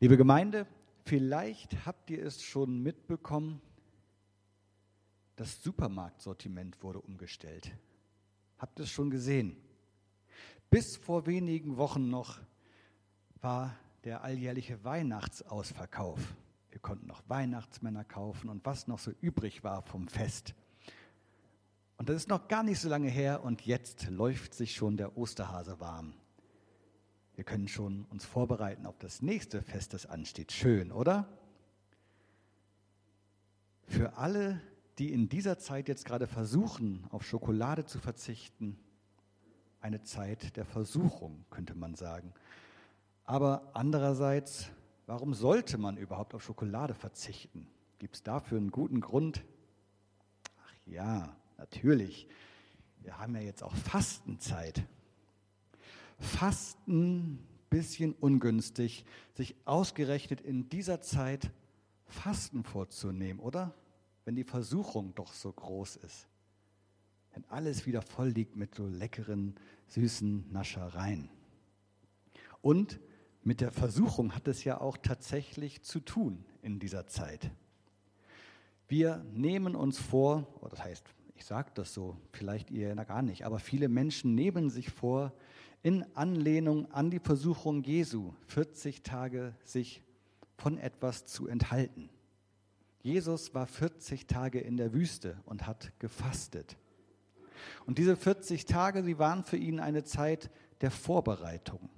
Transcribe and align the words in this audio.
Liebe 0.00 0.16
Gemeinde, 0.16 0.66
vielleicht 1.04 1.86
habt 1.86 2.10
ihr 2.10 2.24
es 2.26 2.42
schon 2.42 2.82
mitbekommen, 2.82 3.62
das 5.36 5.62
Supermarktsortiment 5.62 6.82
wurde 6.82 7.00
umgestellt. 7.00 7.72
Habt 8.58 8.80
ihr 8.80 8.84
es 8.84 8.90
schon 8.90 9.10
gesehen? 9.10 9.56
Bis 10.68 10.96
vor 10.96 11.26
wenigen 11.26 11.76
Wochen 11.76 12.10
noch 12.10 12.40
war 13.40 13.76
der 14.02 14.24
alljährliche 14.24 14.82
Weihnachtsausverkauf. 14.84 16.20
Wir 16.70 16.80
konnten 16.80 17.06
noch 17.06 17.22
Weihnachtsmänner 17.28 18.04
kaufen 18.04 18.48
und 18.48 18.66
was 18.66 18.88
noch 18.88 18.98
so 18.98 19.12
übrig 19.20 19.62
war 19.62 19.82
vom 19.82 20.08
Fest. 20.08 20.54
Und 21.98 22.08
das 22.08 22.16
ist 22.16 22.28
noch 22.28 22.48
gar 22.48 22.64
nicht 22.64 22.80
so 22.80 22.88
lange 22.88 23.08
her 23.08 23.44
und 23.44 23.64
jetzt 23.64 24.08
läuft 24.10 24.54
sich 24.54 24.74
schon 24.74 24.96
der 24.96 25.16
Osterhase 25.16 25.78
warm. 25.78 26.14
Wir 27.36 27.44
können 27.44 27.66
schon 27.66 28.04
uns 28.10 28.24
vorbereiten 28.24 28.86
auf 28.86 28.96
das 28.98 29.20
nächste 29.20 29.60
Fest, 29.62 29.92
das 29.92 30.06
ansteht. 30.06 30.52
Schön, 30.52 30.92
oder? 30.92 31.26
Für 33.86 34.16
alle, 34.16 34.60
die 34.98 35.12
in 35.12 35.28
dieser 35.28 35.58
Zeit 35.58 35.88
jetzt 35.88 36.04
gerade 36.04 36.28
versuchen, 36.28 37.04
auf 37.10 37.24
Schokolade 37.24 37.84
zu 37.84 37.98
verzichten, 37.98 38.78
eine 39.80 40.02
Zeit 40.02 40.56
der 40.56 40.64
Versuchung, 40.64 41.44
könnte 41.50 41.74
man 41.74 41.94
sagen. 41.94 42.32
Aber 43.24 43.70
andererseits, 43.74 44.70
warum 45.06 45.34
sollte 45.34 45.76
man 45.76 45.96
überhaupt 45.96 46.34
auf 46.34 46.42
Schokolade 46.42 46.94
verzichten? 46.94 47.66
Gibt 47.98 48.14
es 48.14 48.22
dafür 48.22 48.58
einen 48.58 48.70
guten 48.70 49.00
Grund? 49.00 49.44
Ach 50.64 50.72
ja, 50.86 51.36
natürlich. 51.58 52.28
Wir 53.00 53.18
haben 53.18 53.34
ja 53.34 53.42
jetzt 53.42 53.62
auch 53.62 53.74
Fastenzeit. 53.74 54.84
Fasten, 56.18 57.38
bisschen 57.70 58.12
ungünstig, 58.12 59.04
sich 59.34 59.56
ausgerechnet 59.64 60.40
in 60.40 60.68
dieser 60.68 61.00
Zeit 61.00 61.50
Fasten 62.06 62.62
vorzunehmen, 62.62 63.40
oder? 63.40 63.74
Wenn 64.24 64.36
die 64.36 64.44
Versuchung 64.44 65.14
doch 65.14 65.32
so 65.32 65.52
groß 65.52 65.96
ist. 65.96 66.28
Wenn 67.32 67.44
alles 67.48 67.84
wieder 67.84 68.00
voll 68.00 68.28
liegt 68.28 68.56
mit 68.56 68.74
so 68.74 68.86
leckeren, 68.86 69.56
süßen 69.88 70.52
Naschereien. 70.52 71.28
Und 72.62 73.00
mit 73.42 73.60
der 73.60 73.72
Versuchung 73.72 74.34
hat 74.34 74.48
es 74.48 74.64
ja 74.64 74.80
auch 74.80 74.96
tatsächlich 74.96 75.82
zu 75.82 76.00
tun 76.00 76.44
in 76.62 76.78
dieser 76.78 77.06
Zeit. 77.06 77.50
Wir 78.88 79.24
nehmen 79.32 79.74
uns 79.74 79.98
vor, 79.98 80.46
oder 80.60 80.70
das 80.70 80.84
heißt, 80.84 81.04
ich 81.34 81.44
sage 81.44 81.72
das 81.74 81.92
so, 81.92 82.16
vielleicht 82.32 82.70
ihr 82.70 82.94
ja 82.94 83.04
gar 83.04 83.22
nicht, 83.22 83.44
aber 83.44 83.58
viele 83.58 83.88
Menschen 83.88 84.34
nehmen 84.34 84.70
sich 84.70 84.90
vor, 84.90 85.32
in 85.84 86.02
Anlehnung 86.16 86.90
an 86.92 87.10
die 87.10 87.18
Versuchung 87.18 87.84
Jesu 87.84 88.32
40 88.46 89.02
Tage 89.02 89.54
sich 89.64 90.02
von 90.56 90.78
etwas 90.78 91.26
zu 91.26 91.46
enthalten. 91.46 92.08
Jesus 93.02 93.54
war 93.54 93.66
40 93.66 94.26
Tage 94.26 94.60
in 94.60 94.78
der 94.78 94.94
Wüste 94.94 95.36
und 95.44 95.66
hat 95.66 95.92
gefastet. 95.98 96.78
Und 97.84 97.98
diese 97.98 98.16
40 98.16 98.64
Tage, 98.64 99.04
sie 99.04 99.18
waren 99.18 99.44
für 99.44 99.58
ihn 99.58 99.78
eine 99.78 100.04
Zeit 100.04 100.50
der 100.80 100.90
Vorbereitung. 100.90 101.90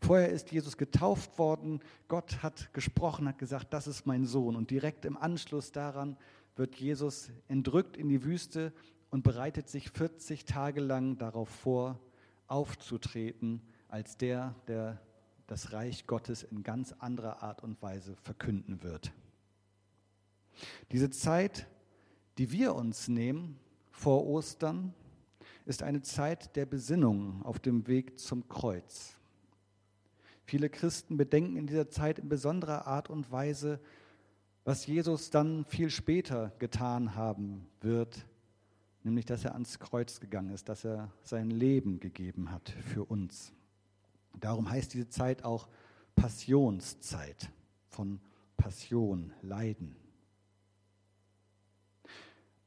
Vorher 0.00 0.30
ist 0.30 0.52
Jesus 0.52 0.76
getauft 0.76 1.36
worden, 1.36 1.80
Gott 2.06 2.44
hat 2.44 2.72
gesprochen, 2.72 3.26
hat 3.26 3.38
gesagt, 3.38 3.74
das 3.74 3.88
ist 3.88 4.06
mein 4.06 4.24
Sohn. 4.24 4.54
Und 4.54 4.70
direkt 4.70 5.04
im 5.04 5.16
Anschluss 5.16 5.72
daran 5.72 6.16
wird 6.54 6.76
Jesus 6.76 7.32
entrückt 7.48 7.96
in 7.96 8.08
die 8.08 8.22
Wüste 8.22 8.72
und 9.10 9.24
bereitet 9.24 9.68
sich 9.68 9.90
40 9.90 10.44
Tage 10.44 10.80
lang 10.80 11.18
darauf 11.18 11.48
vor, 11.48 11.98
aufzutreten 12.46 13.62
als 13.88 14.16
der, 14.16 14.54
der 14.66 15.00
das 15.46 15.72
Reich 15.72 16.06
Gottes 16.06 16.42
in 16.42 16.62
ganz 16.62 16.92
anderer 16.92 17.42
Art 17.42 17.62
und 17.62 17.80
Weise 17.82 18.16
verkünden 18.16 18.82
wird. 18.82 19.12
Diese 20.92 21.10
Zeit, 21.10 21.66
die 22.38 22.50
wir 22.50 22.74
uns 22.74 23.08
nehmen 23.08 23.58
vor 23.90 24.26
Ostern, 24.26 24.94
ist 25.66 25.82
eine 25.82 26.02
Zeit 26.02 26.56
der 26.56 26.66
Besinnung 26.66 27.42
auf 27.42 27.58
dem 27.58 27.86
Weg 27.86 28.18
zum 28.18 28.48
Kreuz. 28.48 29.16
Viele 30.44 30.68
Christen 30.68 31.16
bedenken 31.16 31.56
in 31.56 31.66
dieser 31.66 31.88
Zeit 31.88 32.18
in 32.18 32.28
besonderer 32.28 32.86
Art 32.86 33.08
und 33.08 33.30
Weise, 33.30 33.80
was 34.64 34.86
Jesus 34.86 35.30
dann 35.30 35.64
viel 35.64 35.90
später 35.90 36.52
getan 36.58 37.14
haben 37.14 37.66
wird, 37.80 38.26
nämlich 39.04 39.26
dass 39.26 39.44
er 39.44 39.52
ans 39.52 39.78
Kreuz 39.78 40.18
gegangen 40.18 40.50
ist, 40.50 40.68
dass 40.68 40.84
er 40.84 41.12
sein 41.22 41.50
Leben 41.50 42.00
gegeben 42.00 42.50
hat 42.50 42.70
für 42.70 43.04
uns. 43.04 43.52
Darum 44.40 44.68
heißt 44.68 44.94
diese 44.94 45.08
Zeit 45.08 45.44
auch 45.44 45.68
Passionszeit 46.16 47.50
von 47.88 48.20
Passion, 48.56 49.32
Leiden. 49.42 49.96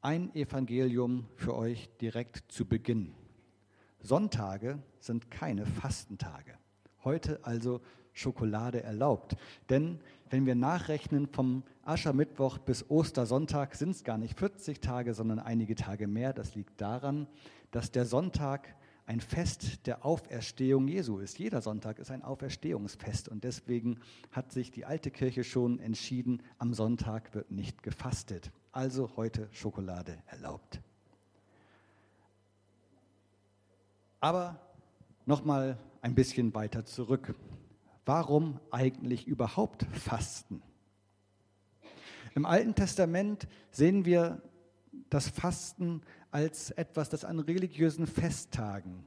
Ein 0.00 0.34
Evangelium 0.34 1.28
für 1.34 1.56
euch 1.56 1.90
direkt 2.00 2.50
zu 2.52 2.64
Beginn. 2.66 3.14
Sonntage 4.00 4.78
sind 5.00 5.30
keine 5.30 5.66
Fastentage. 5.66 6.56
Heute 7.02 7.44
also 7.44 7.80
Schokolade 8.18 8.82
erlaubt. 8.82 9.36
Denn 9.70 10.00
wenn 10.30 10.44
wir 10.44 10.54
nachrechnen 10.54 11.28
vom 11.28 11.62
Aschermittwoch 11.84 12.58
bis 12.58 12.90
Ostersonntag, 12.90 13.74
sind 13.74 13.90
es 13.90 14.04
gar 14.04 14.18
nicht 14.18 14.38
40 14.38 14.80
Tage, 14.80 15.14
sondern 15.14 15.38
einige 15.38 15.74
Tage 15.74 16.06
mehr. 16.06 16.32
Das 16.32 16.54
liegt 16.54 16.80
daran, 16.80 17.26
dass 17.70 17.90
der 17.90 18.04
Sonntag 18.04 18.74
ein 19.06 19.20
Fest 19.20 19.86
der 19.86 20.04
Auferstehung 20.04 20.86
Jesu 20.86 21.18
ist. 21.18 21.38
Jeder 21.38 21.62
Sonntag 21.62 21.98
ist 21.98 22.10
ein 22.10 22.22
Auferstehungsfest 22.22 23.28
und 23.28 23.42
deswegen 23.42 24.00
hat 24.32 24.52
sich 24.52 24.70
die 24.70 24.84
alte 24.84 25.10
Kirche 25.10 25.44
schon 25.44 25.80
entschieden, 25.80 26.42
am 26.58 26.74
Sonntag 26.74 27.34
wird 27.34 27.50
nicht 27.50 27.82
gefastet. 27.82 28.50
Also 28.70 29.10
heute 29.16 29.48
Schokolade 29.50 30.18
erlaubt. 30.26 30.82
Aber 34.20 34.60
nochmal 35.24 35.78
ein 36.02 36.14
bisschen 36.14 36.52
weiter 36.54 36.84
zurück. 36.84 37.34
Warum 38.08 38.58
eigentlich 38.70 39.26
überhaupt 39.26 39.82
Fasten? 39.92 40.62
Im 42.34 42.46
Alten 42.46 42.74
Testament 42.74 43.46
sehen 43.70 44.06
wir 44.06 44.40
das 45.10 45.28
Fasten 45.28 46.00
als 46.30 46.70
etwas, 46.70 47.10
das 47.10 47.26
an 47.26 47.38
religiösen 47.38 48.06
Festtagen 48.06 49.04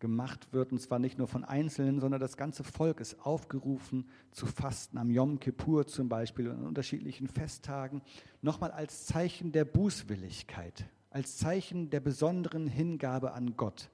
gemacht 0.00 0.52
wird, 0.52 0.70
und 0.70 0.80
zwar 0.80 0.98
nicht 0.98 1.16
nur 1.16 1.28
von 1.28 1.44
Einzelnen, 1.44 1.98
sondern 1.98 2.20
das 2.20 2.36
ganze 2.36 2.62
Volk 2.62 3.00
ist 3.00 3.24
aufgerufen 3.24 4.06
zu 4.32 4.44
fasten, 4.44 4.98
am 4.98 5.08
Yom 5.08 5.40
Kippur 5.40 5.86
zum 5.86 6.10
Beispiel 6.10 6.48
und 6.48 6.58
an 6.58 6.66
unterschiedlichen 6.66 7.28
Festtagen, 7.28 8.02
nochmal 8.42 8.72
als 8.72 9.06
Zeichen 9.06 9.52
der 9.52 9.64
Bußwilligkeit, 9.64 10.84
als 11.08 11.38
Zeichen 11.38 11.88
der 11.88 12.00
besonderen 12.00 12.66
Hingabe 12.66 13.32
an 13.32 13.56
Gott. 13.56 13.88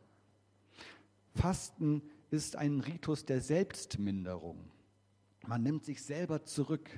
Fasten 1.37 2.03
ist 2.31 2.57
ein 2.57 2.81
Ritus 2.81 3.25
der 3.25 3.41
Selbstminderung. 3.41 4.71
Man 5.47 5.63
nimmt 5.63 5.85
sich 5.85 6.03
selber 6.03 6.45
zurück. 6.45 6.91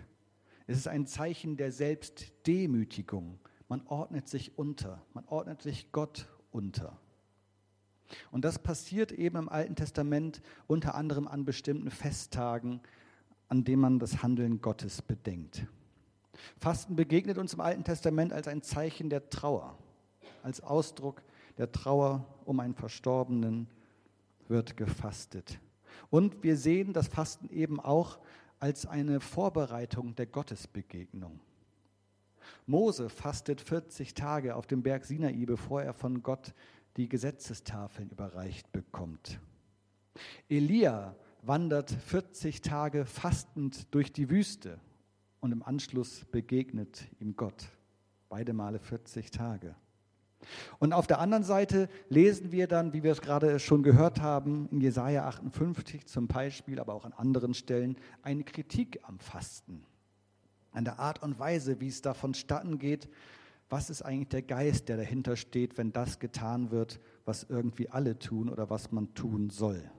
Es 0.66 0.76
ist 0.76 0.88
ein 0.88 1.06
Zeichen 1.06 1.56
der 1.56 1.72
Selbstdemütigung. 1.72 3.38
Man 3.69 3.86
ordnet 3.86 4.28
sich 4.28 4.58
unter, 4.58 5.04
man 5.14 5.24
ordnet 5.26 5.62
sich 5.62 5.92
Gott 5.92 6.28
unter. 6.50 6.98
Und 8.32 8.44
das 8.44 8.58
passiert 8.58 9.12
eben 9.12 9.36
im 9.36 9.48
Alten 9.48 9.76
Testament 9.76 10.42
unter 10.66 10.96
anderem 10.96 11.28
an 11.28 11.44
bestimmten 11.44 11.90
Festtagen, 11.90 12.80
an 13.48 13.62
denen 13.62 13.80
man 13.80 13.98
das 14.00 14.22
Handeln 14.22 14.60
Gottes 14.60 15.02
bedenkt. 15.02 15.66
Fasten 16.58 16.96
begegnet 16.96 17.38
uns 17.38 17.54
im 17.54 17.60
Alten 17.60 17.84
Testament 17.84 18.32
als 18.32 18.48
ein 18.48 18.62
Zeichen 18.62 19.10
der 19.10 19.30
Trauer, 19.30 19.78
als 20.42 20.60
Ausdruck 20.60 21.22
der 21.58 21.70
Trauer 21.70 22.26
um 22.44 22.58
einen 22.58 22.74
Verstorbenen 22.74 23.69
wird 24.50 24.77
gefastet. 24.77 25.59
Und 26.11 26.43
wir 26.43 26.56
sehen 26.56 26.93
das 26.93 27.09
Fasten 27.09 27.49
eben 27.49 27.81
auch 27.81 28.19
als 28.59 28.85
eine 28.85 29.20
Vorbereitung 29.20 30.14
der 30.14 30.26
Gottesbegegnung. 30.26 31.41
Mose 32.67 33.08
fastet 33.08 33.61
40 33.61 34.14
Tage 34.14 34.55
auf 34.55 34.67
dem 34.67 34.82
Berg 34.82 35.05
Sinai, 35.05 35.44
bevor 35.47 35.82
er 35.82 35.94
von 35.94 36.23
Gott 36.23 36.52
die 36.97 37.08
Gesetzestafeln 37.08 38.11
überreicht 38.11 38.70
bekommt. 38.73 39.41
Elia 40.49 41.17
wandert 41.43 41.91
40 41.91 42.61
Tage 42.61 43.06
fastend 43.06 43.93
durch 43.94 44.12
die 44.12 44.29
Wüste 44.29 44.79
und 45.41 45.53
im 45.53 45.62
Anschluss 45.62 46.25
begegnet 46.26 47.08
ihm 47.19 47.37
Gott. 47.37 47.69
Beide 48.29 48.53
Male 48.53 48.79
40 48.79 49.31
Tage. 49.31 49.75
Und 50.78 50.92
auf 50.92 51.06
der 51.06 51.19
anderen 51.19 51.44
Seite 51.44 51.88
lesen 52.08 52.52
wir 52.52 52.66
dann, 52.66 52.92
wie 52.92 53.02
wir 53.02 53.12
es 53.12 53.20
gerade 53.20 53.58
schon 53.58 53.82
gehört 53.82 54.20
haben, 54.20 54.69
in 54.70 54.81
Jesaja 54.81 55.26
58 55.26 56.06
zum 56.06 56.26
Beispiel, 56.26 56.81
aber 56.81 56.94
auch 56.94 57.04
an 57.04 57.12
anderen 57.12 57.54
Stellen, 57.54 57.96
eine 58.22 58.44
Kritik 58.44 59.00
am 59.02 59.19
Fasten. 59.19 59.84
An 60.72 60.84
der 60.84 60.98
Art 60.98 61.22
und 61.22 61.38
Weise, 61.38 61.81
wie 61.81 61.88
es 61.88 62.00
da 62.00 62.14
vonstatten 62.14 62.78
geht. 62.78 63.08
Was 63.69 63.90
ist 63.90 64.02
eigentlich 64.02 64.28
der 64.28 64.42
Geist, 64.42 64.88
der 64.88 64.96
dahinter 64.96 65.37
steht, 65.37 65.78
wenn 65.78 65.92
das 65.92 66.19
getan 66.19 66.70
wird, 66.70 67.00
was 67.25 67.44
irgendwie 67.44 67.90
alle 67.90 68.19
tun 68.19 68.48
oder 68.48 68.70
was 68.70 68.90
man 68.90 69.14
tun 69.14 69.50
soll? 69.50 69.90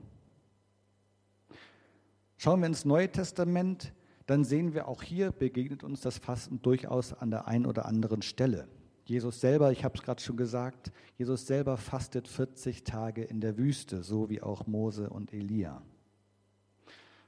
Schauen 2.36 2.60
wir 2.60 2.66
ins 2.66 2.84
Neue 2.84 3.10
Testament, 3.10 3.92
dann 4.26 4.44
sehen 4.44 4.74
wir 4.74 4.88
auch 4.88 5.02
hier 5.02 5.30
begegnet 5.30 5.84
uns 5.84 6.00
das 6.00 6.18
Fasten 6.18 6.60
durchaus 6.62 7.12
an 7.12 7.30
der 7.30 7.46
einen 7.46 7.66
oder 7.66 7.86
anderen 7.86 8.22
Stelle. 8.22 8.66
Jesus 9.04 9.40
selber, 9.40 9.72
ich 9.72 9.84
habe 9.84 9.96
es 9.96 10.02
gerade 10.02 10.22
schon 10.22 10.36
gesagt, 10.36 10.92
Jesus 11.18 11.46
selber 11.46 11.76
fastet 11.76 12.28
40 12.28 12.84
Tage 12.84 13.24
in 13.24 13.40
der 13.40 13.58
Wüste, 13.58 14.02
so 14.02 14.30
wie 14.30 14.40
auch 14.40 14.66
Mose 14.66 15.10
und 15.10 15.32
Elia. 15.32 15.82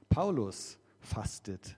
Paulus 0.09 0.77
fastet 0.99 1.77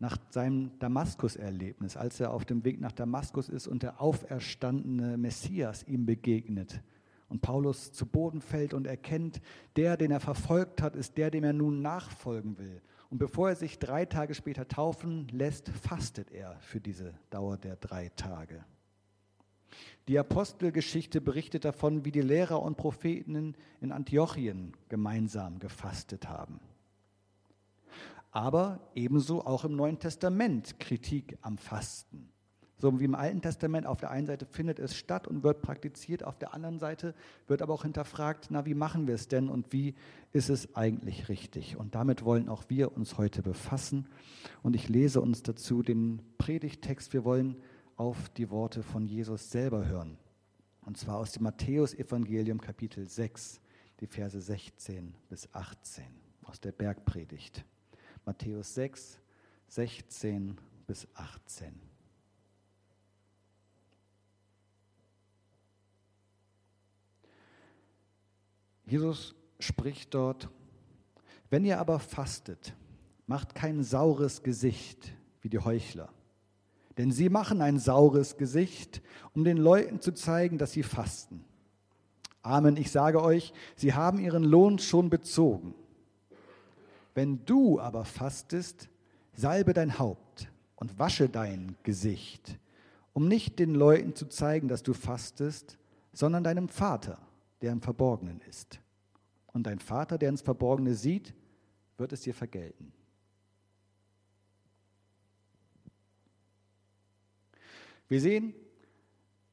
nach 0.00 0.18
seinem 0.30 0.76
Damaskus-Erlebnis, 0.80 1.96
als 1.96 2.18
er 2.18 2.32
auf 2.32 2.44
dem 2.44 2.64
Weg 2.64 2.80
nach 2.80 2.90
Damaskus 2.90 3.48
ist 3.48 3.68
und 3.68 3.84
der 3.84 4.00
auferstandene 4.00 5.16
Messias 5.16 5.84
ihm 5.84 6.04
begegnet. 6.04 6.82
Und 7.28 7.40
Paulus 7.40 7.92
zu 7.92 8.04
Boden 8.04 8.40
fällt 8.40 8.74
und 8.74 8.86
erkennt, 8.86 9.40
der, 9.76 9.96
den 9.96 10.10
er 10.10 10.20
verfolgt 10.20 10.82
hat, 10.82 10.96
ist 10.96 11.16
der, 11.16 11.30
dem 11.30 11.44
er 11.44 11.52
nun 11.52 11.80
nachfolgen 11.80 12.58
will. 12.58 12.82
Und 13.10 13.18
bevor 13.18 13.50
er 13.50 13.56
sich 13.56 13.78
drei 13.78 14.04
Tage 14.04 14.34
später 14.34 14.66
taufen 14.66 15.28
lässt, 15.28 15.68
fastet 15.68 16.32
er 16.32 16.56
für 16.60 16.80
diese 16.80 17.14
Dauer 17.30 17.56
der 17.56 17.76
drei 17.76 18.08
Tage. 18.16 18.64
Die 20.08 20.18
Apostelgeschichte 20.18 21.20
berichtet 21.20 21.64
davon, 21.64 22.04
wie 22.04 22.12
die 22.12 22.20
Lehrer 22.20 22.60
und 22.62 22.76
Propheten 22.76 23.54
in 23.80 23.92
Antiochien 23.92 24.72
gemeinsam 24.88 25.58
gefastet 25.58 26.28
haben. 26.28 26.60
Aber 28.30 28.80
ebenso 28.94 29.44
auch 29.44 29.64
im 29.64 29.76
Neuen 29.76 29.98
Testament 29.98 30.80
Kritik 30.80 31.38
am 31.42 31.58
Fasten. 31.58 32.32
So 32.82 32.98
wie 32.98 33.04
im 33.04 33.14
Alten 33.14 33.40
Testament, 33.40 33.86
auf 33.86 34.00
der 34.00 34.10
einen 34.10 34.26
Seite 34.26 34.44
findet 34.44 34.80
es 34.80 34.96
statt 34.96 35.28
und 35.28 35.44
wird 35.44 35.62
praktiziert, 35.62 36.24
auf 36.24 36.36
der 36.36 36.52
anderen 36.52 36.80
Seite 36.80 37.14
wird 37.46 37.62
aber 37.62 37.74
auch 37.74 37.84
hinterfragt, 37.84 38.48
na, 38.50 38.66
wie 38.66 38.74
machen 38.74 39.06
wir 39.06 39.14
es 39.14 39.28
denn 39.28 39.48
und 39.48 39.72
wie 39.72 39.94
ist 40.32 40.50
es 40.50 40.74
eigentlich 40.74 41.28
richtig? 41.28 41.76
Und 41.76 41.94
damit 41.94 42.24
wollen 42.24 42.48
auch 42.48 42.64
wir 42.66 42.96
uns 42.96 43.18
heute 43.18 43.40
befassen. 43.40 44.08
Und 44.64 44.74
ich 44.74 44.88
lese 44.88 45.20
uns 45.20 45.44
dazu 45.44 45.84
den 45.84 46.22
Predigtext. 46.38 47.12
Wir 47.12 47.24
wollen 47.24 47.54
auf 48.02 48.28
die 48.30 48.50
Worte 48.50 48.82
von 48.82 49.06
Jesus 49.06 49.48
selber 49.48 49.86
hören. 49.86 50.18
Und 50.80 50.98
zwar 50.98 51.18
aus 51.18 51.30
dem 51.30 51.44
Matthäusevangelium 51.44 52.60
Kapitel 52.60 53.08
6, 53.08 53.60
die 54.00 54.08
Verse 54.08 54.40
16 54.40 55.14
bis 55.28 55.48
18 55.54 56.04
aus 56.42 56.60
der 56.60 56.72
Bergpredigt. 56.72 57.64
Matthäus 58.24 58.74
6, 58.74 59.20
16 59.68 60.60
bis 60.88 61.06
18. 61.14 61.80
Jesus 68.84 69.36
spricht 69.60 70.12
dort, 70.12 70.50
wenn 71.50 71.64
ihr 71.64 71.78
aber 71.78 72.00
fastet, 72.00 72.74
macht 73.28 73.54
kein 73.54 73.84
saures 73.84 74.42
Gesicht 74.42 75.12
wie 75.40 75.48
die 75.48 75.60
Heuchler 75.60 76.12
denn 76.98 77.10
sie 77.10 77.28
machen 77.28 77.60
ein 77.60 77.78
saures 77.78 78.36
Gesicht, 78.36 79.02
um 79.34 79.44
den 79.44 79.56
Leuten 79.56 80.00
zu 80.00 80.12
zeigen, 80.12 80.58
dass 80.58 80.72
sie 80.72 80.82
fasten. 80.82 81.44
Amen, 82.42 82.76
ich 82.76 82.90
sage 82.90 83.22
euch, 83.22 83.52
sie 83.76 83.94
haben 83.94 84.18
ihren 84.18 84.42
Lohn 84.42 84.78
schon 84.78 85.10
bezogen. 85.10 85.74
Wenn 87.14 87.44
du 87.44 87.78
aber 87.78 88.04
fastest, 88.04 88.88
salbe 89.32 89.72
dein 89.72 89.98
Haupt 89.98 90.48
und 90.76 90.98
wasche 90.98 91.28
dein 91.28 91.76
Gesicht, 91.82 92.58
um 93.12 93.28
nicht 93.28 93.58
den 93.58 93.74
Leuten 93.74 94.14
zu 94.14 94.26
zeigen, 94.26 94.68
dass 94.68 94.82
du 94.82 94.94
fastest, 94.94 95.78
sondern 96.12 96.44
deinem 96.44 96.68
Vater, 96.68 97.18
der 97.60 97.72
im 97.72 97.80
Verborgenen 97.80 98.40
ist. 98.48 98.80
Und 99.46 99.66
dein 99.66 99.78
Vater, 99.78 100.18
der 100.18 100.30
ins 100.30 100.42
Verborgene 100.42 100.94
sieht, 100.94 101.34
wird 101.98 102.12
es 102.12 102.22
dir 102.22 102.34
vergelten. 102.34 102.92
Wir 108.12 108.20
sehen, 108.20 108.52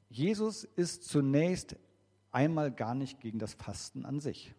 Jesus 0.09 0.65
ist 0.65 1.05
zunächst 1.05 1.77
einmal 2.29 2.73
gar 2.73 2.93
nicht 2.93 3.21
gegen 3.21 3.39
das 3.39 3.53
Fasten 3.53 4.03
an 4.03 4.19
sich. 4.19 4.53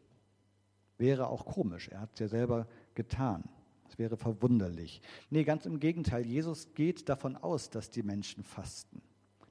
Wäre 0.96 1.26
auch 1.26 1.44
komisch, 1.44 1.88
er 1.88 2.00
hat 2.00 2.14
es 2.14 2.20
ja 2.20 2.28
selber 2.28 2.66
getan. 2.94 3.44
Es 3.90 3.98
wäre 3.98 4.16
verwunderlich. 4.16 5.02
Nee, 5.28 5.44
ganz 5.44 5.66
im 5.66 5.80
Gegenteil, 5.80 6.24
Jesus 6.24 6.72
geht 6.72 7.10
davon 7.10 7.36
aus, 7.36 7.68
dass 7.68 7.90
die 7.90 8.02
Menschen 8.02 8.42
fasten. 8.42 9.02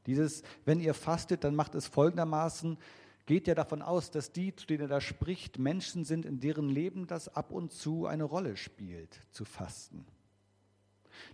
Dieses, 0.08 0.42
wenn 0.66 0.80
ihr 0.80 0.96
fastet, 0.96 1.44
dann 1.44 1.54
macht 1.54 1.76
es 1.76 1.86
folgendermaßen, 1.86 2.80
geht 3.28 3.46
ja 3.46 3.54
davon 3.54 3.84
aus, 3.84 4.10
dass 4.10 4.32
die, 4.32 4.56
zu 4.56 4.66
denen 4.66 4.82
er 4.82 4.88
da 4.88 5.00
spricht, 5.00 5.60
Menschen 5.60 6.06
sind, 6.06 6.26
in 6.26 6.40
deren 6.40 6.70
Leben 6.70 7.06
das 7.06 7.30
ab 7.30 7.52
und 7.52 7.72
zu 7.72 8.08
eine 8.08 8.24
Rolle 8.24 8.58
spielt, 8.58 9.22
zu 9.30 9.46
fasten 9.46 10.08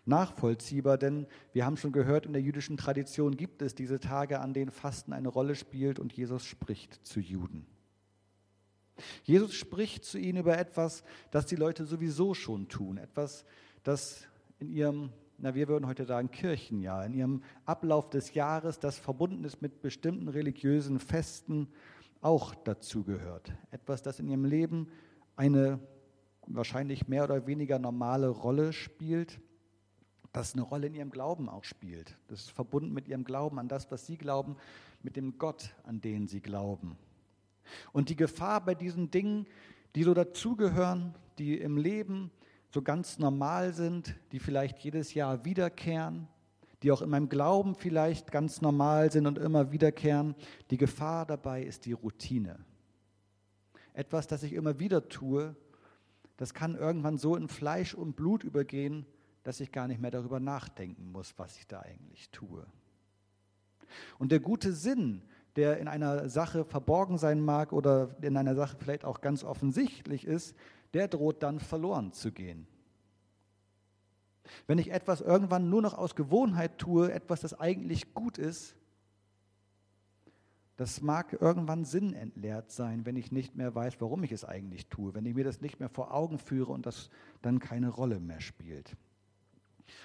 nachvollziehbar, 0.06 0.98
denn 0.98 1.28
wir 1.54 1.66
haben 1.66 1.78
schon 1.78 1.92
gehört, 1.92 2.26
in 2.26 2.34
der 2.34 2.42
jüdischen 2.42 2.78
Tradition 2.78 3.38
gibt 3.38 3.62
es 3.62 3.76
diese 3.76 4.00
Tage, 4.00 4.40
an 4.40 4.54
denen 4.54 4.72
Fasten 4.72 5.14
eine 5.14 5.30
Rolle 5.30 5.56
spielt 5.56 6.00
und 6.00 6.14
Jesus 6.14 6.46
spricht 6.46 7.06
zu 7.06 7.20
Juden. 7.20 7.66
Jesus 9.24 9.54
spricht 9.54 10.06
zu 10.06 10.18
ihnen 10.18 10.40
über 10.40 10.58
etwas, 10.58 11.04
das 11.32 11.46
die 11.46 11.56
Leute 11.56 11.86
sowieso 11.86 12.34
schon 12.34 12.68
tun, 12.68 12.98
etwas, 12.98 13.46
das 13.84 14.26
in 14.60 14.70
ihrem, 14.70 15.10
na 15.38 15.54
wir 15.54 15.68
würden 15.68 15.88
heute 15.88 16.06
sagen, 16.06 16.32
Kirchenjahr, 16.32 17.06
in 17.06 17.14
ihrem 17.14 17.44
Ablauf 17.66 18.10
des 18.10 18.34
Jahres, 18.34 18.80
das 18.80 18.98
verbunden 18.98 19.44
ist 19.44 19.62
mit 19.62 19.82
bestimmten 19.82 20.30
religiösen 20.30 21.00
Festen, 21.00 21.68
auch 22.22 22.56
dazu 22.56 23.04
gehört. 23.04 23.54
Etwas, 23.70 24.02
das 24.02 24.20
in 24.20 24.28
ihrem 24.28 24.46
Leben 24.46 24.88
eine 25.36 25.80
wahrscheinlich 26.48 27.08
mehr 27.08 27.24
oder 27.24 27.48
weniger 27.48 27.80
normale 27.80 28.30
Rolle 28.30 28.74
spielt 28.74 29.40
das 30.36 30.54
eine 30.54 30.64
Rolle 30.64 30.88
in 30.88 30.96
ihrem 30.96 31.12
Glauben 31.12 31.50
auch 31.50 31.64
spielt. 31.64 32.18
Das 32.28 32.42
ist 32.42 32.52
verbunden 32.52 32.94
mit 32.94 33.08
ihrem 33.08 33.24
Glauben 33.24 33.60
an 33.60 33.68
das, 33.68 33.90
was 33.92 34.06
sie 34.06 34.18
glauben, 34.18 34.58
mit 35.02 35.16
dem 35.16 35.38
Gott, 35.38 35.74
an 35.84 36.02
den 36.02 36.28
sie 36.28 36.42
glauben. 36.42 36.98
Und 37.94 38.10
die 38.10 38.16
Gefahr 38.16 38.64
bei 38.64 38.76
diesen 38.76 39.12
Dingen, 39.12 39.48
die 39.96 40.04
so 40.04 40.14
dazugehören, 40.14 41.16
die 41.38 41.58
im 41.58 41.78
Leben 41.78 42.32
so 42.70 42.82
ganz 42.82 43.18
normal 43.18 43.74
sind, 43.74 44.16
die 44.32 44.40
vielleicht 44.40 44.80
jedes 44.80 45.14
Jahr 45.14 45.46
wiederkehren, 45.46 46.28
die 46.84 46.92
auch 46.92 47.02
in 47.02 47.10
meinem 47.10 47.30
Glauben 47.30 47.74
vielleicht 47.74 48.32
ganz 48.32 48.62
normal 48.62 49.12
sind 49.12 49.28
und 49.28 49.38
immer 49.38 49.72
wiederkehren, 49.72 50.36
die 50.70 50.78
Gefahr 50.78 51.26
dabei 51.26 51.64
ist 51.64 51.86
die 51.86 51.94
Routine. 51.94 52.60
Etwas, 53.94 54.28
das 54.28 54.44
ich 54.44 54.54
immer 54.54 54.80
wieder 54.80 55.08
tue, 55.08 55.56
das 56.36 56.54
kann 56.54 56.76
irgendwann 56.76 57.18
so 57.18 57.38
in 57.38 57.48
Fleisch 57.48 57.94
und 57.94 58.18
Blut 58.18 58.44
übergehen, 58.44 59.06
dass 59.46 59.60
ich 59.60 59.72
gar 59.72 59.88
nicht 59.88 60.02
mehr 60.02 60.10
darüber 60.10 60.40
nachdenken 60.40 61.12
muss, 61.12 61.38
was 61.38 61.56
ich 61.58 61.68
da 61.68 61.80
eigentlich 61.82 62.32
tue. 62.32 62.66
Und 64.18 64.32
der 64.32 64.40
gute 64.40 64.74
Sinn, 64.74 65.22
der 65.56 65.78
in 65.78 65.88
einer 65.88 66.30
Sache 66.30 66.66
verborgen 66.66 67.20
sein 67.20 67.40
mag 67.40 67.72
oder 67.72 68.16
in 68.22 68.36
einer 68.38 68.56
Sache 68.56 68.76
vielleicht 68.78 69.06
auch 69.06 69.22
ganz 69.22 69.44
offensichtlich 69.44 70.26
ist, 70.26 70.56
der 70.96 71.08
droht 71.08 71.44
dann 71.44 71.60
verloren 71.60 72.12
zu 72.12 72.32
gehen. 72.32 72.68
Wenn 74.66 74.80
ich 74.80 74.92
etwas 74.92 75.22
irgendwann 75.22 75.70
nur 75.70 75.84
noch 75.84 75.94
aus 75.94 76.16
Gewohnheit 76.16 76.80
tue, 76.80 77.12
etwas, 77.12 77.42
das 77.42 77.60
eigentlich 77.60 78.16
gut 78.16 78.40
ist, 78.40 78.76
das 80.76 81.02
mag 81.02 81.38
irgendwann 81.40 81.86
sinnentleert 81.86 82.72
sein, 82.72 83.06
wenn 83.06 83.16
ich 83.16 83.32
nicht 83.32 83.56
mehr 83.56 83.76
weiß, 83.76 84.02
warum 84.02 84.24
ich 84.24 84.32
es 84.32 84.44
eigentlich 84.44 84.88
tue, 84.88 85.14
wenn 85.14 85.26
ich 85.28 85.36
mir 85.36 85.44
das 85.44 85.62
nicht 85.62 85.80
mehr 85.80 85.90
vor 85.90 86.16
Augen 86.16 86.40
führe 86.40 86.72
und 86.72 86.88
das 86.88 87.12
dann 87.44 87.60
keine 87.60 87.90
Rolle 87.90 88.20
mehr 88.20 88.42
spielt. 88.42 88.98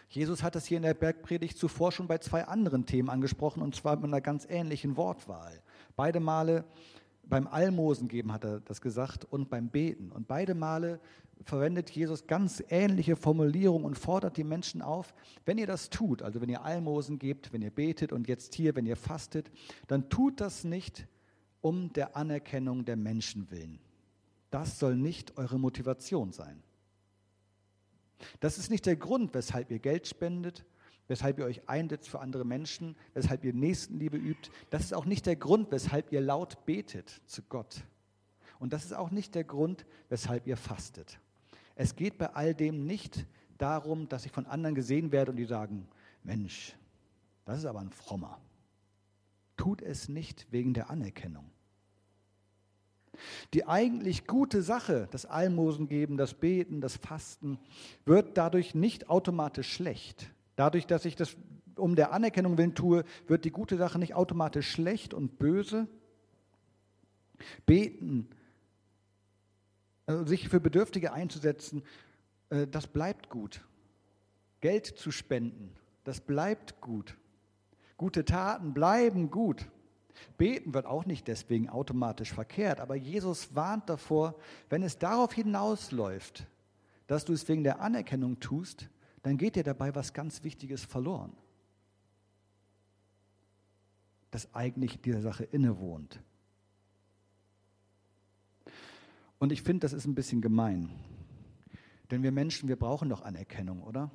Jesus 0.09 0.43
hat 0.43 0.55
das 0.55 0.67
hier 0.67 0.77
in 0.77 0.83
der 0.83 0.95
Bergpredigt 0.95 1.57
zuvor 1.59 1.93
schon 1.93 2.07
bei 2.07 2.19
zwei 2.19 2.45
anderen 2.45 2.87
Themen 2.87 3.09
angesprochen 3.09 3.63
und 3.63 3.75
zwar 3.75 3.97
mit 3.97 4.07
einer 4.07 4.21
ganz 4.21 4.47
ähnlichen 4.49 4.97
Wortwahl. 4.97 5.63
Beide 5.97 6.21
Male 6.21 6.65
beim 7.31 7.47
Almosen 7.47 8.09
geben 8.09 8.33
hat 8.33 8.45
er 8.45 8.61
das 8.61 8.81
gesagt 8.81 9.25
und 9.25 9.49
beim 9.49 9.69
Beten. 9.69 10.11
Und 10.11 10.27
beide 10.27 10.55
Male 10.55 11.01
verwendet 11.45 11.91
Jesus 11.91 12.27
ganz 12.27 12.63
ähnliche 12.69 13.17
Formulierungen 13.17 13.87
und 13.87 13.97
fordert 13.97 14.37
die 14.37 14.45
Menschen 14.45 14.83
auf, 14.83 15.15
wenn 15.47 15.57
ihr 15.57 15.67
das 15.67 15.89
tut, 15.89 16.23
also 16.23 16.41
wenn 16.41 16.51
ihr 16.51 16.63
Almosen 16.63 17.19
gebt, 17.19 17.53
wenn 17.53 17.63
ihr 17.63 17.71
betet 17.71 18.13
und 18.13 18.29
jetzt 18.29 18.55
hier, 18.55 18.75
wenn 18.77 18.85
ihr 18.85 18.97
fastet, 18.97 19.51
dann 19.87 20.11
tut 20.11 20.41
das 20.41 20.65
nicht 20.65 21.07
um 21.61 21.93
der 21.93 22.17
Anerkennung 22.17 22.85
der 22.85 22.97
Menschen 22.97 23.51
willen. 23.51 23.79
Das 24.51 24.79
soll 24.79 24.97
nicht 24.97 25.39
eure 25.39 25.59
Motivation 25.59 26.33
sein. 26.33 26.63
Das 28.41 28.59
ist 28.59 28.71
nicht 28.71 28.87
der 28.87 28.97
Grund, 28.97 29.35
weshalb 29.35 29.71
ihr 29.71 29.79
Geld 29.79 30.07
spendet, 30.07 30.65
weshalb 31.09 31.39
ihr 31.39 31.45
euch 31.45 31.69
einsetzt 31.69 32.09
für 32.09 32.21
andere 32.21 32.45
Menschen, 32.45 32.97
weshalb 33.15 33.45
ihr 33.45 33.53
Nächstenliebe 33.53 34.17
übt. 34.17 34.51
Das 34.71 34.83
ist 34.83 34.95
auch 34.95 35.05
nicht 35.05 35.27
der 35.27 35.37
Grund, 35.37 35.71
weshalb 35.71 36.13
ihr 36.13 36.21
laut 36.21 36.65
betet 36.67 37.21
zu 37.27 37.43
Gott. 37.43 37.83
Und 38.59 38.73
das 38.73 38.85
ist 38.85 38.93
auch 38.93 39.11
nicht 39.11 39.35
der 39.35 39.45
Grund, 39.45 39.87
weshalb 40.09 40.47
ihr 40.47 40.57
fastet. 40.57 41.19
Es 41.75 41.97
geht 41.97 42.19
bei 42.19 42.35
all 42.35 42.55
dem 42.55 42.87
nicht 42.87 43.27
darum, 43.59 44.09
dass 44.09 44.27
ich 44.27 44.33
von 44.33 44.47
anderen 44.47 44.75
gesehen 44.75 45.13
werde 45.13 45.31
und 45.31 45.37
die 45.37 45.47
sagen, 45.47 45.89
Mensch, 46.23 46.77
das 47.45 47.59
ist 47.59 47.65
aber 47.65 47.81
ein 47.81 47.91
frommer. 47.91 48.39
Tut 49.57 49.83
es 49.83 50.09
nicht 50.09 50.47
wegen 50.51 50.75
der 50.75 50.91
Anerkennung. 50.91 51.51
Die 53.55 53.67
eigentlich 53.67 54.27
gute 54.27 54.63
Sache, 54.63 55.09
das 55.11 55.27
Almosen 55.27 55.89
geben, 55.89 56.17
das 56.17 56.35
Beten, 56.35 56.81
das 56.81 56.97
Fasten, 56.97 57.59
wird 58.05 58.37
dadurch 58.37 58.75
nicht 58.75 59.09
automatisch 59.09 59.73
schlecht. 59.73 60.31
Dadurch, 60.57 60.87
dass 60.87 61.05
ich 61.05 61.17
das 61.17 61.37
um 61.77 61.97
der 61.97 62.13
Anerkennung 62.13 62.59
willen 62.59 62.75
tue, 62.75 63.05
wird 63.27 63.45
die 63.45 63.51
gute 63.51 63.77
Sache 63.77 63.99
nicht 63.99 64.15
automatisch 64.15 64.71
schlecht 64.71 65.15
und 65.15 65.39
böse. 65.39 65.89
Beten, 67.67 68.29
also 70.07 70.25
sich 70.27 70.49
für 70.49 70.61
Bedürftige 70.61 71.13
einzusetzen, 71.13 71.83
äh, 72.51 72.67
das 72.67 72.87
bleibt 72.87 73.31
gut. 73.31 73.65
Geld 74.61 74.87
zu 74.87 75.11
spenden, 75.11 75.75
das 76.05 76.21
bleibt 76.21 76.81
gut. 76.81 77.17
Gute 77.97 78.25
Taten 78.25 78.75
bleiben 78.75 79.31
gut. 79.31 79.67
Beten 80.39 80.75
wird 80.75 80.87
auch 80.87 81.07
nicht 81.07 81.29
deswegen 81.29 81.69
automatisch 81.69 82.33
verkehrt, 82.33 82.81
aber 82.81 82.95
Jesus 82.95 83.55
warnt 83.55 83.89
davor, 83.89 84.35
wenn 84.69 84.83
es 84.83 84.99
darauf 84.99 85.33
hinausläuft, 85.33 86.47
dass 87.07 87.25
du 87.25 87.33
es 87.33 87.49
wegen 87.49 87.65
der 87.65 87.81
Anerkennung 87.81 88.41
tust, 88.41 88.89
dann 89.23 89.37
geht 89.37 89.57
dir 89.57 89.65
dabei 89.65 89.95
was 89.95 90.13
ganz 90.13 90.45
Wichtiges 90.45 90.85
verloren, 90.85 91.33
das 94.31 94.55
eigentlich 94.55 95.01
dieser 95.01 95.21
Sache 95.21 95.45
innewohnt. 95.45 96.21
Und 99.39 99.53
ich 99.53 99.63
finde, 99.63 99.81
das 99.81 99.93
ist 99.93 100.07
ein 100.07 100.15
bisschen 100.15 100.41
gemein. 100.43 100.91
Denn 102.11 102.23
wir 102.23 102.33
Menschen, 102.33 102.69
wir 102.69 102.77
brauchen 102.77 103.09
doch 103.09 103.23
Anerkennung, 103.23 103.83
oder? 103.83 104.11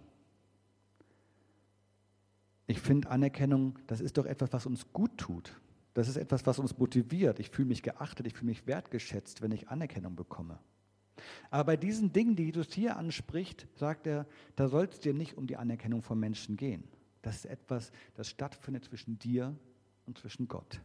Ich 2.68 2.80
finde, 2.80 3.10
Anerkennung, 3.10 3.78
das 3.88 4.02
ist 4.02 4.18
doch 4.18 4.26
etwas, 4.26 4.54
was 4.54 4.66
uns 4.66 4.92
gut 4.92 5.18
tut. 5.18 5.60
Das 5.96 6.10
ist 6.10 6.18
etwas, 6.18 6.46
was 6.46 6.60
uns 6.60 6.78
motiviert. 6.78 7.40
Ich 7.40 7.50
fühle 7.50 7.70
mich 7.70 7.82
geachtet, 7.82 8.28
ich 8.28 8.34
fühle 8.34 8.48
mich 8.48 8.68
wertgeschätzt, 8.68 9.42
wenn 9.42 9.54
ich 9.54 9.70
Anerkennung 9.70 10.18
bekomme. 10.18 10.60
Aber 11.50 11.64
bei 11.64 11.78
diesen 11.78 12.12
Dingen, 12.12 12.36
die 12.36 12.44
Jesus 12.44 12.74
hier 12.74 12.98
anspricht, 12.98 13.66
sagt 13.76 14.06
er, 14.06 14.28
da 14.58 14.68
soll 14.68 14.90
es 14.92 15.00
dir 15.00 15.14
nicht 15.14 15.38
um 15.38 15.48
die 15.48 15.56
Anerkennung 15.56 16.02
von 16.02 16.20
Menschen 16.20 16.58
gehen. 16.58 16.84
Das 17.22 17.38
ist 17.38 17.46
etwas, 17.46 17.94
das 18.14 18.28
stattfindet 18.28 18.84
zwischen 18.84 19.18
dir 19.20 19.56
und 20.06 20.18
zwischen 20.18 20.50
Gott. 20.50 20.82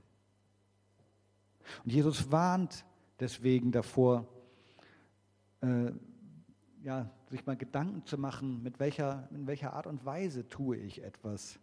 Und 1.82 1.92
Jesus 1.92 2.30
warnt 2.30 2.84
deswegen 3.18 3.72
davor, 3.72 4.28
äh, 5.60 5.90
ja, 6.84 7.10
sich 7.30 7.44
mal 7.46 7.56
Gedanken 7.56 8.06
zu 8.06 8.16
machen, 8.16 8.62
mit 8.62 8.78
welcher, 8.78 9.28
in 9.32 9.48
welcher 9.48 9.72
Art 9.72 9.88
und 9.88 10.04
Weise 10.04 10.48
tue 10.48 10.76
ich 10.76 11.02
etwas. 11.02 11.58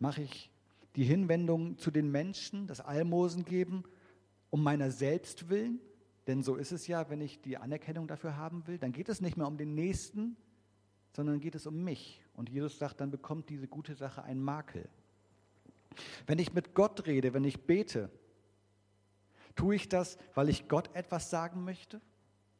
Mache 0.00 0.22
ich 0.22 0.50
die 0.96 1.04
Hinwendung 1.04 1.78
zu 1.78 1.90
den 1.90 2.10
Menschen, 2.10 2.66
das 2.66 2.80
Almosen 2.80 3.44
geben, 3.44 3.84
um 4.50 4.62
meiner 4.62 4.90
selbst 4.90 5.48
willen? 5.48 5.80
Denn 6.26 6.42
so 6.42 6.56
ist 6.56 6.72
es 6.72 6.86
ja, 6.86 7.10
wenn 7.10 7.20
ich 7.20 7.40
die 7.42 7.58
Anerkennung 7.58 8.06
dafür 8.06 8.36
haben 8.36 8.66
will, 8.66 8.78
dann 8.78 8.92
geht 8.92 9.08
es 9.08 9.20
nicht 9.20 9.36
mehr 9.36 9.46
um 9.46 9.58
den 9.58 9.74
Nächsten, 9.74 10.36
sondern 11.14 11.40
geht 11.40 11.54
es 11.54 11.66
um 11.66 11.84
mich. 11.84 12.22
Und 12.34 12.48
Jesus 12.48 12.78
sagt, 12.78 13.00
dann 13.00 13.10
bekommt 13.10 13.48
diese 13.48 13.68
gute 13.68 13.94
Sache 13.94 14.22
einen 14.22 14.42
Makel. 14.42 14.88
Wenn 16.26 16.38
ich 16.38 16.52
mit 16.52 16.74
Gott 16.74 17.06
rede, 17.06 17.34
wenn 17.34 17.44
ich 17.44 17.66
bete, 17.66 18.10
tue 19.54 19.76
ich 19.76 19.88
das, 19.88 20.18
weil 20.34 20.48
ich 20.48 20.68
Gott 20.68 20.90
etwas 20.94 21.30
sagen 21.30 21.64
möchte? 21.64 22.00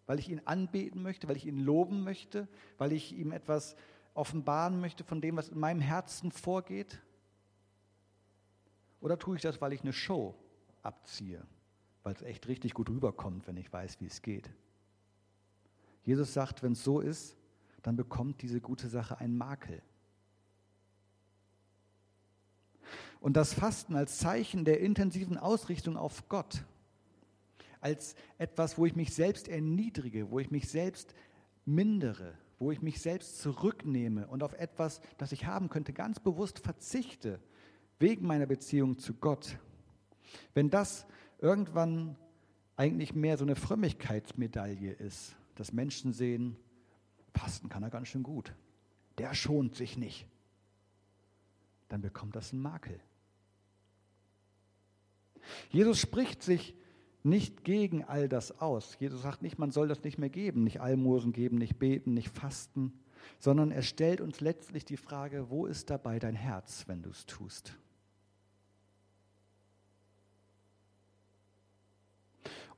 Weil 0.06 0.18
ich 0.18 0.28
ihn 0.28 0.42
anbeten 0.44 1.02
möchte, 1.02 1.26
weil 1.28 1.36
ich 1.36 1.46
ihn 1.46 1.58
loben 1.58 2.04
möchte, 2.04 2.46
weil 2.78 2.92
ich 2.92 3.16
ihm 3.16 3.32
etwas 3.32 3.74
offenbaren 4.12 4.80
möchte 4.80 5.02
von 5.02 5.20
dem, 5.20 5.36
was 5.36 5.48
in 5.48 5.58
meinem 5.58 5.80
Herzen 5.80 6.30
vorgeht? 6.30 7.00
Oder 9.04 9.18
tue 9.18 9.36
ich 9.36 9.42
das, 9.42 9.60
weil 9.60 9.74
ich 9.74 9.82
eine 9.82 9.92
Show 9.92 10.34
abziehe, 10.82 11.46
weil 12.04 12.14
es 12.14 12.22
echt 12.22 12.48
richtig 12.48 12.72
gut 12.72 12.88
rüberkommt, 12.88 13.46
wenn 13.46 13.58
ich 13.58 13.70
weiß, 13.70 14.00
wie 14.00 14.06
es 14.06 14.22
geht? 14.22 14.48
Jesus 16.04 16.32
sagt, 16.32 16.62
wenn 16.62 16.72
es 16.72 16.82
so 16.82 17.00
ist, 17.00 17.36
dann 17.82 17.96
bekommt 17.96 18.40
diese 18.40 18.62
gute 18.62 18.88
Sache 18.88 19.18
einen 19.18 19.36
Makel. 19.36 19.82
Und 23.20 23.36
das 23.36 23.52
Fasten 23.52 23.94
als 23.94 24.16
Zeichen 24.16 24.64
der 24.64 24.80
intensiven 24.80 25.36
Ausrichtung 25.36 25.98
auf 25.98 26.26
Gott, 26.30 26.64
als 27.82 28.16
etwas, 28.38 28.78
wo 28.78 28.86
ich 28.86 28.96
mich 28.96 29.12
selbst 29.12 29.48
erniedrige, 29.48 30.30
wo 30.30 30.38
ich 30.38 30.50
mich 30.50 30.66
selbst 30.66 31.14
mindere, 31.66 32.38
wo 32.58 32.70
ich 32.70 32.80
mich 32.80 33.02
selbst 33.02 33.38
zurücknehme 33.42 34.28
und 34.28 34.42
auf 34.42 34.54
etwas, 34.54 35.02
das 35.18 35.32
ich 35.32 35.44
haben 35.44 35.68
könnte, 35.68 35.92
ganz 35.92 36.20
bewusst 36.20 36.58
verzichte, 36.58 37.38
wegen 37.98 38.26
meiner 38.26 38.46
Beziehung 38.46 38.98
zu 38.98 39.14
Gott. 39.14 39.58
Wenn 40.52 40.70
das 40.70 41.06
irgendwann 41.38 42.16
eigentlich 42.76 43.14
mehr 43.14 43.36
so 43.36 43.44
eine 43.44 43.56
Frömmigkeitsmedaille 43.56 44.92
ist, 44.92 45.36
dass 45.54 45.72
Menschen 45.72 46.12
sehen, 46.12 46.56
Fasten 47.34 47.68
kann 47.68 47.82
er 47.82 47.90
ganz 47.90 48.08
schön 48.08 48.22
gut, 48.22 48.52
der 49.18 49.34
schont 49.34 49.74
sich 49.74 49.96
nicht, 49.96 50.26
dann 51.88 52.00
bekommt 52.00 52.34
das 52.36 52.52
einen 52.52 52.62
Makel. 52.62 53.00
Jesus 55.70 55.98
spricht 55.98 56.42
sich 56.42 56.74
nicht 57.22 57.64
gegen 57.64 58.04
all 58.04 58.28
das 58.28 58.60
aus. 58.60 58.96
Jesus 58.98 59.22
sagt 59.22 59.42
nicht, 59.42 59.58
man 59.58 59.70
soll 59.70 59.88
das 59.88 60.02
nicht 60.02 60.18
mehr 60.18 60.30
geben, 60.30 60.64
nicht 60.64 60.80
Almosen 60.80 61.32
geben, 61.32 61.58
nicht 61.58 61.78
beten, 61.78 62.14
nicht 62.14 62.28
fasten, 62.28 62.92
sondern 63.38 63.70
er 63.70 63.82
stellt 63.82 64.20
uns 64.20 64.40
letztlich 64.40 64.84
die 64.84 64.96
Frage, 64.96 65.50
wo 65.50 65.66
ist 65.66 65.90
dabei 65.90 66.18
dein 66.18 66.34
Herz, 66.34 66.84
wenn 66.86 67.02
du 67.02 67.10
es 67.10 67.26
tust? 67.26 67.76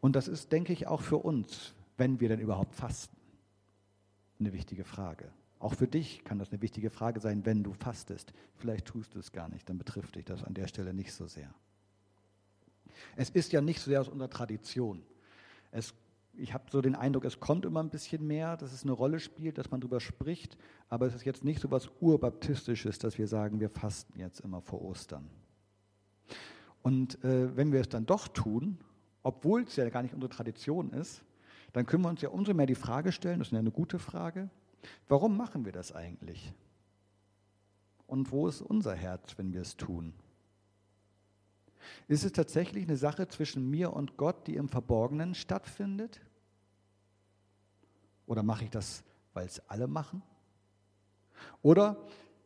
Und 0.06 0.14
das 0.14 0.28
ist, 0.28 0.52
denke 0.52 0.72
ich, 0.72 0.86
auch 0.86 1.00
für 1.00 1.16
uns, 1.16 1.74
wenn 1.96 2.20
wir 2.20 2.28
denn 2.28 2.38
überhaupt 2.38 2.76
fasten, 2.76 3.16
eine 4.38 4.52
wichtige 4.52 4.84
Frage. 4.84 5.32
Auch 5.58 5.74
für 5.74 5.88
dich 5.88 6.22
kann 6.22 6.38
das 6.38 6.52
eine 6.52 6.62
wichtige 6.62 6.90
Frage 6.90 7.18
sein, 7.18 7.44
wenn 7.44 7.64
du 7.64 7.72
fastest. 7.72 8.32
Vielleicht 8.54 8.86
tust 8.86 9.16
du 9.16 9.18
es 9.18 9.32
gar 9.32 9.48
nicht, 9.48 9.68
dann 9.68 9.78
betrifft 9.78 10.14
dich 10.14 10.24
das 10.24 10.44
an 10.44 10.54
der 10.54 10.68
Stelle 10.68 10.94
nicht 10.94 11.12
so 11.12 11.26
sehr. 11.26 11.52
Es 13.16 13.30
ist 13.30 13.50
ja 13.50 13.60
nicht 13.60 13.80
so 13.80 13.90
sehr 13.90 14.00
aus 14.00 14.08
unserer 14.08 14.30
Tradition. 14.30 15.02
Es, 15.72 15.92
ich 16.34 16.54
habe 16.54 16.66
so 16.70 16.80
den 16.80 16.94
Eindruck, 16.94 17.24
es 17.24 17.40
kommt 17.40 17.64
immer 17.64 17.82
ein 17.82 17.90
bisschen 17.90 18.24
mehr, 18.24 18.56
dass 18.56 18.72
es 18.72 18.84
eine 18.84 18.92
Rolle 18.92 19.18
spielt, 19.18 19.58
dass 19.58 19.72
man 19.72 19.80
darüber 19.80 19.98
spricht, 19.98 20.56
aber 20.88 21.08
es 21.08 21.16
ist 21.16 21.24
jetzt 21.24 21.42
nicht 21.42 21.60
so 21.60 21.72
was 21.72 21.90
Urbaptistisches, 21.98 23.00
dass 23.00 23.18
wir 23.18 23.26
sagen, 23.26 23.58
wir 23.58 23.70
fasten 23.70 24.20
jetzt 24.20 24.38
immer 24.38 24.60
vor 24.60 24.82
Ostern. 24.82 25.28
Und 26.82 27.24
äh, 27.24 27.56
wenn 27.56 27.72
wir 27.72 27.80
es 27.80 27.88
dann 27.88 28.06
doch 28.06 28.28
tun, 28.28 28.78
obwohl 29.26 29.64
es 29.64 29.74
ja 29.74 29.88
gar 29.90 30.02
nicht 30.02 30.14
unsere 30.14 30.30
Tradition 30.30 30.92
ist, 30.92 31.20
dann 31.72 31.84
können 31.84 32.04
wir 32.04 32.10
uns 32.10 32.22
ja 32.22 32.28
umso 32.28 32.54
mehr 32.54 32.66
die 32.66 32.76
Frage 32.76 33.10
stellen, 33.10 33.40
das 33.40 33.48
ist 33.48 33.52
ja 33.52 33.58
eine 33.58 33.72
gute 33.72 33.98
Frage, 33.98 34.50
warum 35.08 35.36
machen 35.36 35.64
wir 35.64 35.72
das 35.72 35.90
eigentlich? 35.90 36.54
Und 38.06 38.30
wo 38.30 38.46
ist 38.46 38.60
unser 38.62 38.94
Herz, 38.94 39.36
wenn 39.36 39.52
wir 39.52 39.62
es 39.62 39.76
tun? 39.76 40.14
Ist 42.06 42.24
es 42.24 42.30
tatsächlich 42.30 42.84
eine 42.84 42.96
Sache 42.96 43.26
zwischen 43.26 43.68
mir 43.68 43.92
und 43.92 44.16
Gott, 44.16 44.46
die 44.46 44.54
im 44.54 44.68
Verborgenen 44.68 45.34
stattfindet? 45.34 46.20
Oder 48.26 48.44
mache 48.44 48.62
ich 48.62 48.70
das, 48.70 49.02
weil 49.34 49.46
es 49.46 49.58
alle 49.68 49.88
machen? 49.88 50.22
Oder 51.62 51.96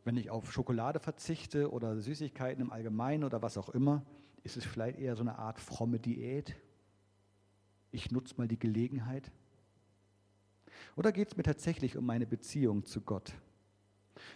wenn 0.03 0.17
ich 0.17 0.31
auf 0.31 0.51
Schokolade 0.51 0.99
verzichte 0.99 1.69
oder 1.69 2.01
Süßigkeiten 2.01 2.59
im 2.59 2.71
Allgemeinen 2.71 3.23
oder 3.23 3.43
was 3.43 3.55
auch 3.59 3.69
immer, 3.69 4.03
ist 4.41 4.57
es 4.57 4.65
vielleicht 4.65 4.97
eher 4.97 5.15
so 5.15 5.21
eine 5.21 5.37
Art 5.37 5.59
fromme 5.59 5.99
Diät? 5.99 6.55
Ich 7.91 8.11
nutze 8.11 8.35
mal 8.37 8.47
die 8.47 8.59
Gelegenheit. 8.59 9.31
Oder 10.95 11.11
geht 11.11 11.29
es 11.29 11.37
mir 11.37 11.43
tatsächlich 11.43 11.97
um 11.97 12.05
meine 12.05 12.25
Beziehung 12.25 12.85
zu 12.85 13.01
Gott? 13.01 13.33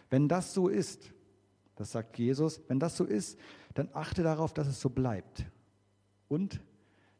Wenn 0.10 0.28
das 0.28 0.54
so 0.54 0.68
ist, 0.68 1.14
das 1.76 1.92
sagt 1.92 2.18
Jesus, 2.18 2.62
wenn 2.68 2.80
das 2.80 2.96
so 2.96 3.04
ist, 3.04 3.38
dann 3.74 3.90
achte 3.94 4.24
darauf, 4.24 4.54
dass 4.54 4.68
es 4.68 4.80
so 4.80 4.90
bleibt. 4.90 5.46
Und 6.28 6.62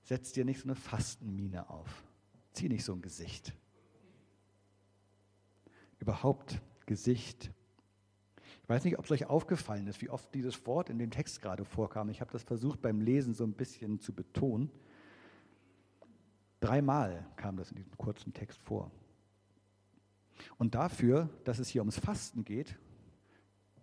setz 0.02 0.32
dir 0.32 0.46
nicht 0.46 0.60
so 0.60 0.66
eine 0.66 0.76
Fastenmine 0.76 1.70
auf. 1.70 2.04
Zieh 2.54 2.70
nicht 2.70 2.84
so 2.84 2.94
ein 2.94 3.02
Gesicht. 3.02 3.54
Überhaupt 6.00 6.62
Gesicht. 6.86 7.52
Ich 8.64 8.70
weiß 8.70 8.84
nicht, 8.84 8.98
ob 8.98 9.06
es 9.06 9.12
euch 9.12 9.26
aufgefallen 9.26 9.88
ist, 9.88 10.02
wie 10.02 10.10
oft 10.10 10.34
dieses 10.34 10.66
Wort 10.66 10.90
in 10.90 10.98
dem 10.98 11.12
Text 11.12 11.42
gerade 11.42 11.66
vorkam. 11.66 12.10
Ich 12.10 12.22
habe 12.22 12.32
das 12.32 12.44
versucht 12.44 12.82
beim 12.82 13.02
Lesen 13.02 13.34
so 13.34 13.44
ein 13.44 13.54
bisschen 13.54 14.00
zu 14.00 14.14
betonen. 14.14 14.72
Dreimal 16.60 17.26
kam 17.36 17.58
das 17.58 17.70
in 17.70 17.78
diesem 17.78 17.98
kurzen 17.98 18.34
Text 18.34 18.62
vor. 18.64 18.92
Und 20.58 20.76
dafür, 20.76 21.30
dass 21.44 21.60
es 21.60 21.70
hier 21.70 21.82
ums 21.82 21.98
Fasten 21.98 22.44
geht, 22.44 22.78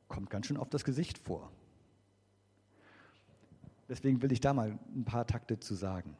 kommt 0.08 0.30
ganz 0.30 0.46
schön 0.46 0.56
auf 0.56 0.68
das 0.68 0.84
Gesicht 0.84 1.18
vor. 1.18 1.50
Deswegen 3.88 4.22
will 4.22 4.32
ich 4.32 4.40
da 4.40 4.54
mal 4.54 4.78
ein 4.94 5.04
paar 5.04 5.26
Takte 5.26 5.58
zu 5.58 5.74
sagen. 5.74 6.16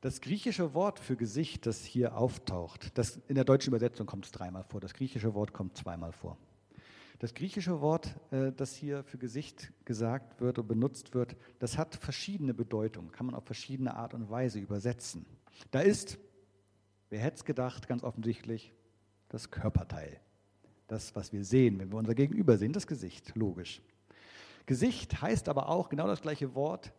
Das 0.00 0.20
griechische 0.20 0.74
Wort 0.74 1.00
für 1.00 1.16
Gesicht, 1.16 1.66
das 1.66 1.84
hier 1.84 2.16
auftaucht, 2.16 2.96
das 2.98 3.16
in 3.28 3.34
der 3.34 3.44
deutschen 3.44 3.70
Übersetzung 3.70 4.06
kommt 4.06 4.26
es 4.26 4.30
dreimal 4.30 4.64
vor, 4.64 4.80
das 4.80 4.94
griechische 4.94 5.34
Wort 5.34 5.52
kommt 5.52 5.76
zweimal 5.76 6.12
vor. 6.12 6.36
Das 7.18 7.32
griechische 7.32 7.80
Wort, 7.80 8.14
äh, 8.30 8.52
das 8.52 8.74
hier 8.74 9.02
für 9.04 9.16
Gesicht 9.16 9.72
gesagt 9.84 10.40
wird 10.40 10.58
und 10.58 10.68
benutzt 10.68 11.14
wird, 11.14 11.36
das 11.58 11.78
hat 11.78 11.94
verschiedene 11.94 12.52
Bedeutungen, 12.52 13.10
kann 13.10 13.26
man 13.26 13.34
auf 13.34 13.44
verschiedene 13.44 13.94
Art 13.94 14.12
und 14.12 14.28
Weise 14.28 14.58
übersetzen. 14.58 15.24
Da 15.70 15.80
ist, 15.80 16.18
wer 17.08 17.20
hätte 17.20 17.36
es 17.36 17.44
gedacht, 17.44 17.88
ganz 17.88 18.02
offensichtlich, 18.02 18.72
das 19.28 19.50
Körperteil. 19.50 20.20
Das, 20.88 21.16
was 21.16 21.32
wir 21.32 21.44
sehen, 21.44 21.78
wenn 21.78 21.90
wir 21.90 21.98
unser 21.98 22.14
Gegenüber 22.14 22.58
sehen, 22.58 22.72
das 22.72 22.86
Gesicht, 22.86 23.34
logisch. 23.34 23.80
Gesicht 24.66 25.20
heißt 25.20 25.48
aber 25.48 25.68
auch 25.68 25.88
genau 25.88 26.06
das 26.06 26.20
gleiche 26.20 26.54
Wort, 26.54 26.92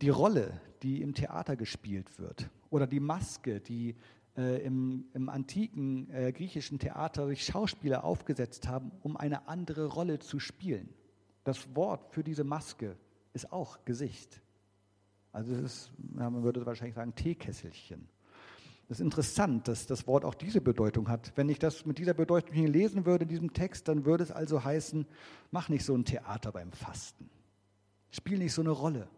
die 0.00 0.08
Rolle, 0.08 0.60
die 0.82 1.02
im 1.02 1.14
Theater 1.14 1.56
gespielt 1.56 2.18
wird 2.18 2.48
oder 2.70 2.86
die 2.86 3.00
Maske, 3.00 3.60
die 3.60 3.96
äh, 4.36 4.62
im, 4.64 5.06
im, 5.14 5.28
antiken 5.28 6.10
äh, 6.10 6.32
griechischen 6.32 6.78
Theater 6.78 7.26
sich 7.26 7.44
Schauspieler 7.44 8.04
aufgesetzt 8.04 8.68
haben, 8.68 8.92
um 9.02 9.16
eine 9.16 9.48
andere 9.48 9.86
Rolle 9.86 10.18
zu 10.18 10.38
spielen. 10.38 10.88
Das 11.44 11.74
Wort 11.74 12.12
für 12.12 12.22
diese 12.22 12.44
Maske 12.44 12.96
ist 13.32 13.52
auch 13.52 13.84
Gesicht. 13.84 14.40
Also 15.32 15.52
es 15.54 15.60
ist, 15.60 15.92
man 15.98 16.42
würde 16.42 16.64
wahrscheinlich 16.66 16.94
sagen, 16.94 17.14
Teekesselchen. 17.14 18.08
Es 18.88 18.98
ist 18.98 19.04
interessant, 19.04 19.68
dass 19.68 19.86
das 19.86 20.08
Wort 20.08 20.24
auch 20.24 20.34
diese 20.34 20.60
Bedeutung 20.60 21.08
hat. 21.08 21.32
Wenn 21.36 21.48
ich 21.48 21.60
das 21.60 21.86
mit 21.86 21.98
dieser 21.98 22.14
Bedeutung 22.14 22.52
hier 22.52 22.68
lesen 22.68 23.06
würde 23.06 23.22
in 23.22 23.28
diesem 23.28 23.52
Text, 23.52 23.86
dann 23.86 24.04
würde 24.04 24.24
es 24.24 24.32
also 24.32 24.64
heißen, 24.64 25.06
mach 25.52 25.68
nicht 25.68 25.84
so 25.84 25.94
ein 25.94 26.04
Theater 26.04 26.50
beim 26.50 26.72
Fasten. 26.72 27.30
Spiel 28.10 28.38
nicht 28.38 28.52
so 28.52 28.62
eine 28.62 28.70
Rolle. 28.70 29.08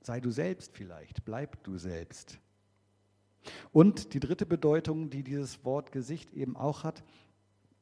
Sei 0.00 0.20
du 0.20 0.30
selbst 0.30 0.74
vielleicht, 0.74 1.22
bleib 1.26 1.62
du 1.64 1.76
selbst. 1.76 2.38
Und 3.72 4.14
die 4.14 4.20
dritte 4.20 4.46
Bedeutung, 4.46 5.10
die 5.10 5.22
dieses 5.22 5.64
Wort 5.64 5.92
Gesicht 5.92 6.32
eben 6.32 6.56
auch 6.56 6.84
hat, 6.84 7.02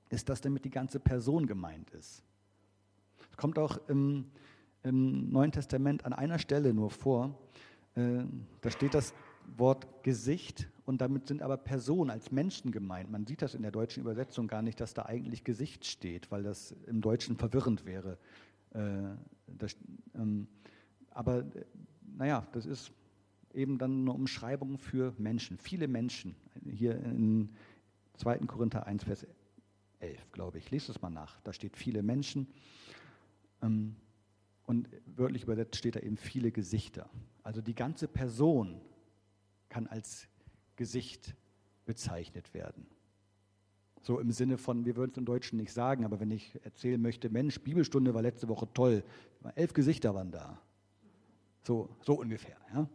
ist, 0.08 0.28
dass 0.28 0.40
damit 0.40 0.64
die 0.64 0.70
ganze 0.70 1.00
Person 1.00 1.46
gemeint 1.46 1.90
ist. 1.90 2.22
Es 3.30 3.36
kommt 3.36 3.58
auch 3.58 3.78
im, 3.88 4.26
im 4.82 5.30
Neuen 5.30 5.52
Testament 5.52 6.04
an 6.04 6.12
einer 6.12 6.38
Stelle 6.38 6.72
nur 6.72 6.90
vor. 6.90 7.38
Äh, 7.94 8.24
da 8.60 8.70
steht 8.70 8.94
das 8.94 9.14
Wort 9.56 9.86
Gesicht 10.02 10.68
und 10.84 11.00
damit 11.00 11.26
sind 11.26 11.42
aber 11.42 11.56
Personen 11.56 12.10
als 12.10 12.30
Menschen 12.30 12.72
gemeint. 12.72 13.10
Man 13.10 13.26
sieht 13.26 13.42
das 13.42 13.54
in 13.54 13.62
der 13.62 13.70
deutschen 13.70 14.02
Übersetzung 14.02 14.48
gar 14.48 14.62
nicht, 14.62 14.80
dass 14.80 14.94
da 14.94 15.06
eigentlich 15.06 15.44
Gesicht 15.44 15.84
steht, 15.84 16.30
weil 16.30 16.42
das 16.42 16.74
im 16.86 17.00
Deutschen 17.00 17.36
verwirrend 17.36 17.84
wäre. 17.84 18.18
Äh, 18.70 19.16
das, 19.46 19.76
ähm, 20.14 20.46
aber 21.10 21.44
naja, 22.16 22.46
das 22.52 22.66
ist 22.66 22.92
eben 23.56 23.78
dann 23.78 24.02
eine 24.02 24.12
Umschreibung 24.12 24.78
für 24.78 25.14
Menschen, 25.18 25.58
viele 25.58 25.88
Menschen. 25.88 26.36
Hier 26.64 26.94
in 26.96 27.50
2. 28.14 28.38
Korinther 28.40 28.86
1, 28.86 29.04
Vers 29.04 29.26
11, 30.00 30.32
glaube 30.32 30.58
ich. 30.58 30.70
Lest 30.70 30.88
es 30.88 31.00
mal 31.00 31.10
nach. 31.10 31.40
Da 31.40 31.52
steht 31.52 31.76
viele 31.76 32.02
Menschen. 32.02 32.48
Ähm, 33.62 33.96
und 34.64 34.88
wörtlich 35.06 35.44
übersetzt 35.44 35.76
steht 35.76 35.96
da 35.96 36.00
eben 36.00 36.16
viele 36.16 36.50
Gesichter. 36.50 37.08
Also 37.42 37.60
die 37.60 37.74
ganze 37.74 38.08
Person 38.08 38.80
kann 39.68 39.86
als 39.86 40.28
Gesicht 40.74 41.34
bezeichnet 41.84 42.52
werden. 42.52 42.86
So 44.02 44.20
im 44.20 44.30
Sinne 44.30 44.58
von, 44.58 44.84
wir 44.84 44.96
würden 44.96 45.12
es 45.12 45.18
im 45.18 45.24
Deutschen 45.24 45.56
nicht 45.56 45.72
sagen, 45.72 46.04
aber 46.04 46.20
wenn 46.20 46.30
ich 46.30 46.58
erzählen 46.64 47.00
möchte, 47.00 47.30
Mensch, 47.30 47.60
Bibelstunde 47.60 48.14
war 48.14 48.22
letzte 48.22 48.48
Woche 48.48 48.68
toll, 48.72 49.02
elf 49.54 49.72
Gesichter 49.72 50.14
waren 50.14 50.30
da. 50.30 50.60
So, 51.62 51.88
so 52.02 52.20
ungefähr. 52.20 52.56
Ja. 52.72 52.88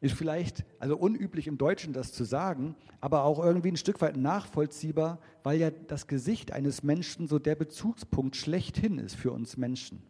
Ist 0.00 0.14
vielleicht 0.14 0.64
also 0.78 0.96
unüblich 0.96 1.48
im 1.48 1.58
Deutschen 1.58 1.92
das 1.92 2.12
zu 2.12 2.22
sagen, 2.24 2.76
aber 3.00 3.24
auch 3.24 3.44
irgendwie 3.44 3.72
ein 3.72 3.76
Stück 3.76 4.00
weit 4.00 4.16
nachvollziehbar, 4.16 5.18
weil 5.42 5.58
ja 5.58 5.70
das 5.70 6.06
Gesicht 6.06 6.52
eines 6.52 6.84
Menschen 6.84 7.26
so 7.26 7.38
der 7.40 7.56
Bezugspunkt 7.56 8.36
schlechthin 8.36 8.98
ist 8.98 9.16
für 9.16 9.32
uns 9.32 9.56
Menschen. 9.56 10.02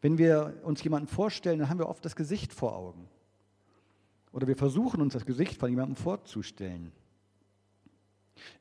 Wenn 0.00 0.16
wir 0.16 0.60
uns 0.64 0.82
jemanden 0.82 1.08
vorstellen, 1.08 1.58
dann 1.58 1.68
haben 1.68 1.78
wir 1.78 1.88
oft 1.88 2.04
das 2.04 2.16
Gesicht 2.16 2.52
vor 2.52 2.76
Augen. 2.76 3.08
Oder 4.32 4.46
wir 4.46 4.56
versuchen 4.56 5.00
uns 5.00 5.12
das 5.12 5.26
Gesicht 5.26 5.58
von 5.58 5.70
jemandem 5.70 5.96
vorzustellen. 5.96 6.92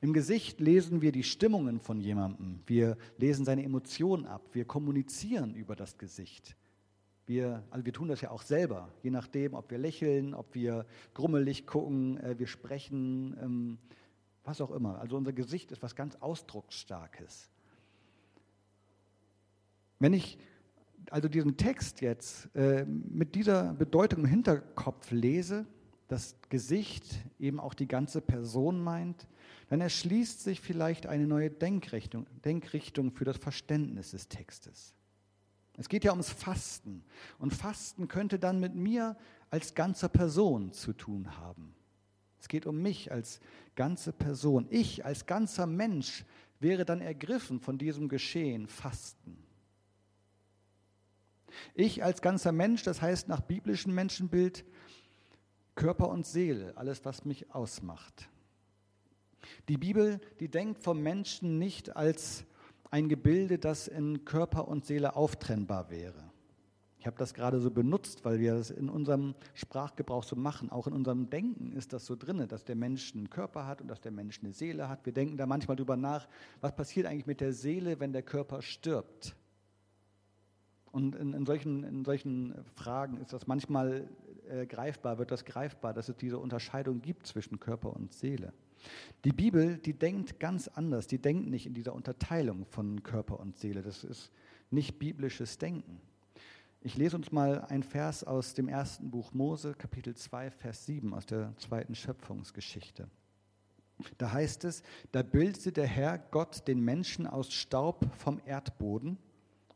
Im 0.01 0.13
Gesicht 0.13 0.59
lesen 0.59 1.01
wir 1.01 1.11
die 1.11 1.23
Stimmungen 1.23 1.79
von 1.79 1.99
jemandem. 1.99 2.59
Wir 2.65 2.97
lesen 3.17 3.45
seine 3.45 3.63
Emotionen 3.63 4.25
ab. 4.25 4.41
Wir 4.53 4.65
kommunizieren 4.65 5.55
über 5.55 5.75
das 5.75 5.97
Gesicht. 5.97 6.55
Wir, 7.25 7.63
also 7.69 7.85
wir 7.85 7.93
tun 7.93 8.09
das 8.09 8.21
ja 8.21 8.31
auch 8.31 8.41
selber, 8.41 8.89
je 9.01 9.09
nachdem, 9.09 9.53
ob 9.53 9.71
wir 9.71 9.77
lächeln, 9.77 10.33
ob 10.33 10.53
wir 10.55 10.85
grummelig 11.13 11.65
gucken, 11.65 12.17
äh, 12.17 12.37
wir 12.37 12.47
sprechen, 12.47 13.37
ähm, 13.41 13.77
was 14.43 14.59
auch 14.59 14.71
immer. 14.71 14.99
Also 14.99 15.15
unser 15.15 15.31
Gesicht 15.31 15.71
ist 15.71 15.81
was 15.81 15.95
ganz 15.95 16.15
Ausdrucksstarkes. 16.17 17.49
Wenn 19.99 20.13
ich 20.13 20.37
also 21.09 21.27
diesen 21.27 21.57
Text 21.57 22.01
jetzt 22.01 22.53
äh, 22.55 22.85
mit 22.85 23.35
dieser 23.35 23.73
Bedeutung 23.73 24.19
im 24.19 24.25
Hinterkopf 24.25 25.11
lese, 25.11 25.65
das 26.07 26.35
Gesicht 26.49 27.05
eben 27.39 27.59
auch 27.59 27.73
die 27.73 27.87
ganze 27.87 28.21
Person 28.21 28.83
meint, 28.83 29.27
dann 29.69 29.81
erschließt 29.81 30.43
sich 30.43 30.61
vielleicht 30.61 31.07
eine 31.07 31.25
neue 31.25 31.49
Denkrichtung, 31.49 32.27
Denkrichtung 32.43 33.11
für 33.11 33.25
das 33.25 33.37
Verständnis 33.37 34.11
des 34.11 34.27
Textes. 34.27 34.93
Es 35.77 35.89
geht 35.89 36.03
ja 36.03 36.11
ums 36.11 36.29
Fasten. 36.29 37.03
Und 37.39 37.53
Fasten 37.53 38.07
könnte 38.07 38.39
dann 38.39 38.59
mit 38.59 38.75
mir 38.75 39.17
als 39.49 39.75
ganzer 39.75 40.09
Person 40.09 40.71
zu 40.71 40.93
tun 40.93 41.37
haben. 41.37 41.75
Es 42.39 42.47
geht 42.47 42.65
um 42.65 42.81
mich 42.81 43.11
als 43.11 43.39
ganze 43.75 44.11
Person. 44.11 44.67
Ich 44.69 45.05
als 45.05 45.25
ganzer 45.25 45.65
Mensch 45.65 46.25
wäre 46.59 46.85
dann 46.85 47.01
ergriffen 47.01 47.59
von 47.59 47.77
diesem 47.77 48.09
Geschehen 48.09 48.67
Fasten. 48.67 49.37
Ich 51.75 52.03
als 52.03 52.21
ganzer 52.21 52.51
Mensch, 52.51 52.83
das 52.83 53.01
heißt 53.01 53.27
nach 53.27 53.41
biblischem 53.41 53.93
Menschenbild, 53.93 54.65
Körper 55.75 56.09
und 56.09 56.25
Seele, 56.25 56.75
alles, 56.75 57.03
was 57.05 57.25
mich 57.25 57.53
ausmacht. 57.53 58.29
Die 59.67 59.77
Bibel, 59.77 60.19
die 60.39 60.49
denkt 60.49 60.81
vom 60.81 61.01
Menschen 61.01 61.59
nicht 61.59 61.95
als 61.95 62.45
ein 62.93 63.09
Gebilde, 63.09 63.57
das 63.57 63.87
in 63.87 64.23
Körper 64.23 64.67
und 64.67 64.85
Seele 64.85 65.15
auftrennbar 65.15 65.89
wäre. 65.89 66.31
Ich 66.99 67.07
habe 67.07 67.17
das 67.17 67.33
gerade 67.33 67.59
so 67.59 67.71
benutzt, 67.71 68.23
weil 68.23 68.39
wir 68.39 68.53
das 68.53 68.69
in 68.69 68.87
unserem 68.87 69.33
Sprachgebrauch 69.55 70.23
so 70.23 70.35
machen. 70.35 70.69
Auch 70.69 70.85
in 70.85 70.93
unserem 70.93 71.27
Denken 71.27 71.73
ist 71.73 71.91
das 71.91 72.05
so 72.05 72.15
drin, 72.15 72.47
dass 72.47 72.65
der 72.65 72.75
Mensch 72.75 73.15
einen 73.15 73.31
Körper 73.31 73.65
hat 73.65 73.81
und 73.81 73.87
dass 73.87 73.99
der 73.99 74.11
Mensch 74.11 74.41
eine 74.43 74.53
Seele 74.53 74.89
hat. 74.89 75.07
Wir 75.07 75.11
denken 75.11 75.37
da 75.37 75.47
manchmal 75.47 75.75
drüber 75.75 75.97
nach, 75.97 76.27
was 76.61 76.75
passiert 76.75 77.07
eigentlich 77.07 77.25
mit 77.25 77.41
der 77.41 77.51
Seele, 77.51 77.99
wenn 77.99 78.13
der 78.13 78.21
Körper 78.21 78.61
stirbt. 78.61 79.35
Und 80.91 81.15
in, 81.15 81.33
in, 81.33 81.47
solchen, 81.47 81.83
in 81.83 82.05
solchen 82.05 82.53
Fragen 82.75 83.17
ist 83.17 83.33
das 83.33 83.47
manchmal 83.47 84.07
äh, 84.49 84.65
greifbar, 84.65 85.17
wird 85.17 85.31
das 85.31 85.45
greifbar, 85.45 85.93
dass 85.93 86.09
es 86.09 86.17
diese 86.17 86.39
Unterscheidung 86.39 87.01
gibt 87.01 87.27
zwischen 87.27 87.59
Körper 87.59 87.93
und 87.93 88.13
Seele. 88.13 88.53
Die 89.23 89.31
Bibel, 89.31 89.77
die 89.77 89.93
denkt 89.93 90.39
ganz 90.39 90.67
anders. 90.67 91.07
Die 91.07 91.19
denkt 91.19 91.49
nicht 91.49 91.65
in 91.65 91.73
dieser 91.73 91.93
Unterteilung 91.93 92.65
von 92.65 93.03
Körper 93.03 93.39
und 93.39 93.57
Seele. 93.57 93.81
Das 93.81 94.03
ist 94.03 94.31
nicht 94.69 94.99
biblisches 94.99 95.57
Denken. 95.57 96.01
Ich 96.81 96.97
lese 96.97 97.15
uns 97.15 97.31
mal 97.31 97.61
ein 97.69 97.81
Vers 97.81 98.25
aus 98.25 98.53
dem 98.55 98.67
ersten 98.67 99.09
Buch 99.09 99.33
Mose, 99.33 99.73
Kapitel 99.73 100.15
2, 100.15 100.51
Vers 100.51 100.85
7 100.85 101.13
aus 101.13 101.25
der 101.25 101.53
zweiten 101.57 101.95
Schöpfungsgeschichte. 101.95 103.07
Da 104.17 104.33
heißt 104.33 104.65
es, 104.65 104.83
da 105.13 105.23
bildete 105.23 105.71
der 105.71 105.87
Herr 105.87 106.17
Gott 106.17 106.67
den 106.67 106.81
Menschen 106.81 107.25
aus 107.25 107.53
Staub 107.53 108.05
vom 108.17 108.41
Erdboden 108.45 109.17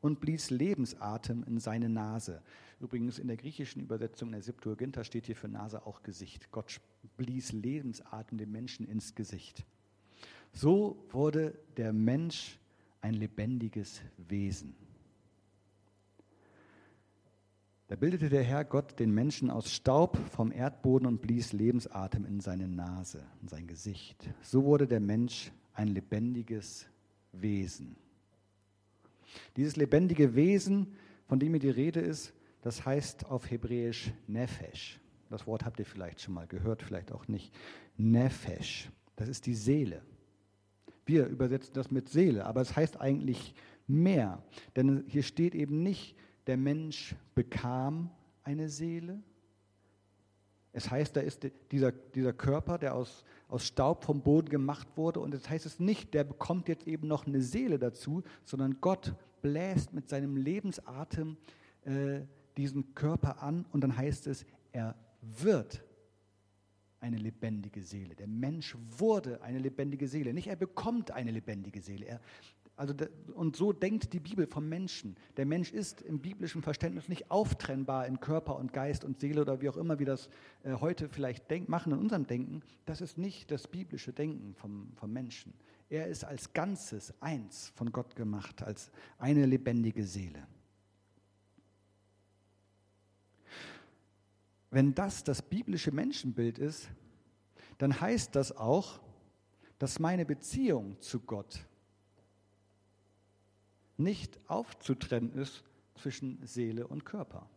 und 0.01 0.19
blies 0.19 0.49
Lebensatem 0.49 1.43
in 1.47 1.59
seine 1.59 1.87
Nase. 1.87 2.41
Übrigens 2.79 3.17
in 3.17 3.27
der 3.27 3.37
griechischen 3.37 3.81
Übersetzung 3.81 4.29
in 4.29 4.33
der 4.33 4.43
Septuaginta 4.43 5.03
steht 5.03 5.25
hier 5.25 5.35
für 5.35 5.47
Nase 5.47 5.85
auch 5.85 6.03
Gesicht. 6.03 6.51
Gott 6.51 6.79
blies 7.17 7.51
Lebensatem 7.51 8.37
dem 8.37 8.51
Menschen 8.51 8.87
ins 8.87 9.15
Gesicht. 9.15 9.65
So 10.53 11.03
wurde 11.09 11.57
der 11.75 11.91
Mensch 11.91 12.59
ein 13.01 13.15
lebendiges 13.15 14.01
Wesen. 14.17 14.75
Da 17.87 17.95
bildete 17.95 18.29
der 18.29 18.43
Herr 18.43 18.65
Gott 18.65 18.99
den 18.99 19.11
Menschen 19.13 19.49
aus 19.49 19.71
Staub 19.71 20.17
vom 20.31 20.51
Erdboden 20.51 21.07
und 21.07 21.21
blies 21.21 21.53
Lebensatem 21.53 22.25
in 22.25 22.41
seine 22.41 22.67
Nase, 22.67 23.25
in 23.41 23.47
sein 23.47 23.65
Gesicht. 23.65 24.29
So 24.41 24.65
wurde 24.65 24.87
der 24.87 24.99
Mensch 24.99 25.51
ein 25.73 25.87
lebendiges 25.87 26.87
Wesen. 27.31 27.95
Dieses 29.55 29.77
lebendige 29.77 30.35
Wesen, 30.35 30.95
von 31.27 31.39
dem 31.39 31.53
hier 31.53 31.59
die 31.59 31.69
Rede 31.69 32.01
ist, 32.01 32.33
das 32.61 32.85
heißt 32.85 33.25
auf 33.25 33.49
Hebräisch 33.49 34.11
Nefesh. 34.27 34.99
Das 35.29 35.45
Wort 35.45 35.65
habt 35.65 35.79
ihr 35.79 35.85
vielleicht 35.85 36.21
schon 36.21 36.33
mal 36.33 36.47
gehört, 36.47 36.81
vielleicht 36.81 37.11
auch 37.11 37.27
nicht. 37.27 37.53
Nefesh, 37.97 38.89
das 39.15 39.27
ist 39.27 39.45
die 39.45 39.55
Seele. 39.55 40.01
Wir 41.05 41.27
übersetzen 41.27 41.73
das 41.73 41.91
mit 41.91 42.09
Seele, 42.09 42.45
aber 42.45 42.61
es 42.61 42.75
heißt 42.75 42.99
eigentlich 42.99 43.53
mehr. 43.87 44.43
Denn 44.75 45.05
hier 45.07 45.23
steht 45.23 45.55
eben 45.55 45.83
nicht, 45.83 46.15
der 46.47 46.57
Mensch 46.57 47.15
bekam 47.35 48.09
eine 48.43 48.69
Seele. 48.69 49.21
Es 50.71 50.91
heißt, 50.91 51.15
da 51.15 51.21
ist 51.21 51.47
dieser, 51.71 51.91
dieser 51.91 52.33
Körper, 52.33 52.77
der 52.77 52.93
aus, 52.93 53.23
aus 53.47 53.65
Staub 53.65 54.03
vom 54.03 54.21
Boden 54.21 54.49
gemacht 54.49 54.87
wurde. 54.95 55.19
Und 55.19 55.33
das 55.33 55.49
heißt 55.49 55.65
es 55.65 55.79
nicht, 55.79 56.13
der 56.13 56.23
bekommt 56.23 56.67
jetzt 56.67 56.87
eben 56.87 57.07
noch 57.07 57.25
eine 57.25 57.41
Seele 57.41 57.79
dazu, 57.79 58.23
sondern 58.43 58.77
Gott 58.79 59.15
bläst 59.41 59.93
mit 59.93 60.07
seinem 60.07 60.37
Lebensatem 60.37 61.37
äh, 61.85 62.21
diesen 62.57 62.95
Körper 62.95 63.41
an 63.41 63.65
und 63.71 63.81
dann 63.81 63.95
heißt 63.95 64.27
es, 64.27 64.45
er 64.71 64.95
wird 65.21 65.83
eine 66.99 67.17
lebendige 67.17 67.81
Seele. 67.81 68.15
Der 68.15 68.27
Mensch 68.27 68.75
wurde 68.97 69.41
eine 69.41 69.59
lebendige 69.59 70.07
Seele. 70.07 70.33
Nicht 70.33 70.47
er 70.47 70.55
bekommt 70.55 71.11
eine 71.11 71.31
lebendige 71.31 71.81
Seele. 71.81 72.05
Er, 72.05 72.21
also, 72.75 72.93
und 73.33 73.55
so 73.55 73.73
denkt 73.73 74.13
die 74.13 74.19
Bibel 74.19 74.45
vom 74.45 74.69
Menschen. 74.69 75.15
Der 75.35 75.45
Mensch 75.45 75.71
ist 75.71 76.01
im 76.01 76.19
biblischen 76.19 76.61
Verständnis 76.61 77.09
nicht 77.09 77.31
auftrennbar 77.31 78.05
in 78.07 78.19
Körper 78.19 78.57
und 78.57 78.73
Geist 78.73 79.03
und 79.03 79.19
Seele 79.19 79.41
oder 79.41 79.61
wie 79.61 79.69
auch 79.69 79.77
immer 79.77 79.99
wir 79.99 80.05
das 80.05 80.29
äh, 80.63 80.73
heute 80.73 81.09
vielleicht 81.09 81.49
denk, 81.49 81.69
machen 81.69 81.91
in 81.91 81.99
unserem 81.99 82.27
Denken. 82.27 82.61
Das 82.85 83.01
ist 83.01 83.17
nicht 83.17 83.51
das 83.51 83.67
biblische 83.67 84.13
Denken 84.13 84.53
vom, 84.55 84.91
vom 84.95 85.11
Menschen. 85.11 85.53
Er 85.89 86.07
ist 86.07 86.23
als 86.23 86.53
Ganzes 86.53 87.13
eins 87.19 87.71
von 87.75 87.91
Gott 87.91 88.15
gemacht, 88.15 88.61
als 88.61 88.91
eine 89.17 89.45
lebendige 89.45 90.03
Seele. 90.03 90.45
Wenn 94.69 94.93
das 94.93 95.23
das 95.23 95.41
biblische 95.41 95.91
Menschenbild 95.91 96.59
ist, 96.59 96.89
dann 97.77 97.99
heißt 97.99 98.35
das 98.35 98.55
auch, 98.55 98.99
dass 99.79 99.99
meine 99.99 100.25
Beziehung 100.25 100.99
zu 100.99 101.19
Gott 101.19 101.65
nicht 103.97 104.39
aufzutrennen 104.47 105.31
ist 105.33 105.63
zwischen 105.95 106.45
Seele 106.45 106.87
und 106.87 107.05
Körper. 107.05 107.49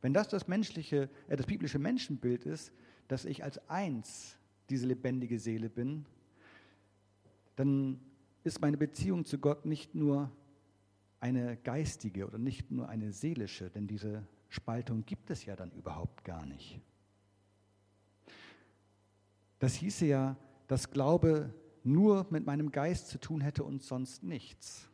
Wenn 0.00 0.12
das 0.12 0.28
das 0.28 0.46
menschliche, 0.46 1.08
äh, 1.28 1.36
das 1.36 1.46
biblische 1.46 1.78
Menschenbild 1.78 2.44
ist, 2.44 2.72
dass 3.08 3.24
ich 3.24 3.42
als 3.42 3.58
eins 3.68 4.36
diese 4.68 4.86
lebendige 4.86 5.38
Seele 5.38 5.68
bin, 5.68 6.06
dann 7.56 8.00
ist 8.44 8.60
meine 8.60 8.76
Beziehung 8.76 9.24
zu 9.24 9.38
Gott 9.38 9.64
nicht 9.64 9.94
nur 9.94 10.30
eine 11.20 11.56
geistige 11.56 12.26
oder 12.26 12.38
nicht 12.38 12.70
nur 12.70 12.88
eine 12.88 13.12
seelische, 13.12 13.70
denn 13.70 13.86
diese 13.86 14.26
Spaltung 14.56 15.04
gibt 15.04 15.30
es 15.30 15.44
ja 15.44 15.54
dann 15.54 15.70
überhaupt 15.70 16.24
gar 16.24 16.44
nicht. 16.46 16.80
Das 19.58 19.74
hieße 19.74 20.06
ja, 20.06 20.36
dass 20.66 20.90
Glaube 20.90 21.54
nur 21.84 22.26
mit 22.30 22.44
meinem 22.44 22.72
Geist 22.72 23.08
zu 23.08 23.18
tun 23.18 23.40
hätte 23.40 23.64
und 23.64 23.82
sonst 23.82 24.22
nichts. 24.22 24.88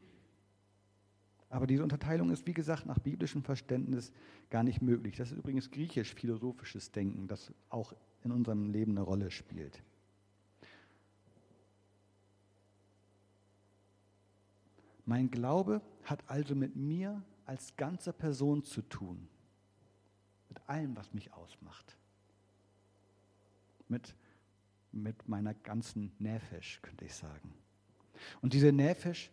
Aber 1.49 1.67
diese 1.67 1.83
Unterteilung 1.83 2.31
ist, 2.31 2.47
wie 2.47 2.55
gesagt, 2.55 2.87
nach 2.87 2.99
biblischem 2.99 3.43
Verständnis 3.43 4.13
gar 4.51 4.63
nicht 4.63 4.83
möglich. 4.83 5.17
Das 5.17 5.31
ist 5.31 5.39
übrigens 5.39 5.71
griechisch-philosophisches 5.71 6.93
Denken, 6.93 7.29
das 7.29 7.53
auch 7.69 7.93
in 8.25 8.33
unserem 8.33 8.71
Leben 8.71 8.93
eine 8.93 9.03
Rolle 9.03 9.31
spielt. 9.31 9.83
Mein 15.05 15.31
Glaube 15.31 15.83
hat 16.05 16.23
also 16.29 16.55
mit 16.55 16.77
mir 16.77 17.23
als 17.45 17.77
ganzer 17.77 18.13
Person 18.13 18.65
zu 18.65 18.83
tun 18.83 19.29
mit 20.53 20.69
allem, 20.69 20.95
was 20.97 21.15
mich 21.15 21.33
ausmacht. 21.33 21.97
Mit, 23.89 24.15
mit 24.93 25.27
meiner 25.27 25.55
ganzen 25.55 26.13
Nefesh, 26.19 26.81
könnte 26.83 27.07
ich 27.07 27.15
sagen. 27.15 27.55
Und 28.43 28.53
diese 28.53 28.71
Nefesh, 28.71 29.31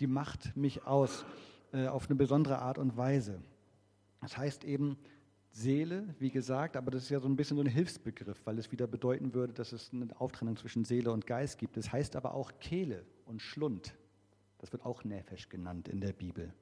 die 0.00 0.08
macht 0.08 0.56
mich 0.56 0.84
aus 0.84 1.24
äh, 1.72 1.86
auf 1.86 2.06
eine 2.06 2.16
besondere 2.16 2.58
Art 2.58 2.78
und 2.78 2.96
Weise. 2.96 3.40
Das 4.20 4.36
heißt 4.36 4.64
eben 4.64 4.98
Seele, 5.52 6.14
wie 6.18 6.30
gesagt, 6.30 6.76
aber 6.76 6.90
das 6.90 7.04
ist 7.04 7.10
ja 7.10 7.20
so 7.20 7.28
ein 7.28 7.36
bisschen 7.36 7.56
so 7.56 7.62
ein 7.62 7.68
Hilfsbegriff, 7.68 8.44
weil 8.44 8.58
es 8.58 8.72
wieder 8.72 8.88
bedeuten 8.88 9.34
würde, 9.34 9.52
dass 9.52 9.70
es 9.70 9.92
eine 9.92 10.20
Auftrennung 10.20 10.56
zwischen 10.56 10.84
Seele 10.84 11.12
und 11.12 11.28
Geist 11.28 11.58
gibt. 11.58 11.76
Das 11.76 11.92
heißt 11.92 12.16
aber 12.16 12.34
auch 12.34 12.50
Kehle 12.58 13.06
und 13.24 13.40
Schlund. 13.40 13.94
Das 14.58 14.72
wird 14.72 14.84
auch 14.84 15.04
Nefesh 15.04 15.48
genannt 15.48 15.86
in 15.86 16.00
der 16.00 16.12
Bibel. 16.12 16.52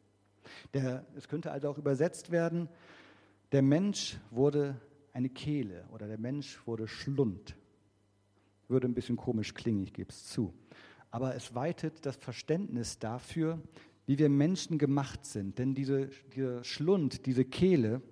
Der, 0.75 1.07
es 1.17 1.27
könnte 1.27 1.51
also 1.53 1.71
auch 1.71 1.79
übersetzt 1.79 2.31
werden, 2.31 2.69
der 3.55 3.63
Mensch 3.63 4.19
wurde 4.33 4.81
eine 5.13 5.29
Kehle 5.29 5.87
oder 5.93 6.09
der 6.09 6.19
Mensch 6.19 6.67
wurde 6.67 6.89
Schlund. 6.89 7.57
Würde 8.67 8.89
ein 8.89 8.95
bisschen 8.95 9.17
komisch 9.17 9.55
klingen, 9.55 9.85
ich 9.85 9.93
gebe 9.93 10.11
es 10.11 10.27
zu. 10.27 10.53
Aber 11.13 11.37
es 11.37 11.55
weitet 11.55 12.05
das 12.05 12.17
Verständnis 12.17 12.99
dafür, 12.99 13.63
wie 14.07 14.19
wir 14.19 14.29
Menschen 14.29 14.77
gemacht 14.77 15.25
sind. 15.25 15.57
Denn 15.61 15.73
diese, 15.73 16.11
dieser 16.35 16.65
Schlund, 16.65 17.27
diese 17.27 17.45
Kehle, 17.45 18.03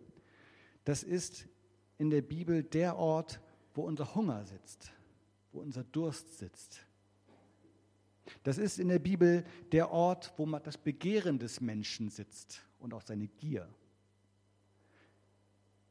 das 0.85 1.03
ist 1.03 1.49
in 1.99 2.11
der 2.11 2.23
Bibel 2.23 2.63
der 2.63 2.97
Ort, 2.97 3.41
wo 3.75 3.83
unser 3.83 4.15
Hunger 4.15 4.45
sitzt, 4.45 4.93
wo 5.51 5.59
unser 5.59 5.83
Durst 5.83 6.39
sitzt. 6.39 6.87
Das 8.45 8.59
ist 8.59 8.79
in 8.79 8.87
der 8.87 9.01
Bibel 9.01 9.43
der 9.73 9.91
Ort, 9.91 10.35
wo 10.37 10.47
das 10.61 10.79
Begehren 10.79 11.41
des 11.41 11.61
Menschen 11.61 12.11
sitzt 12.11 12.63
und 12.79 12.95
auch 12.95 13.03
seine 13.03 13.27
Gier. 13.27 13.69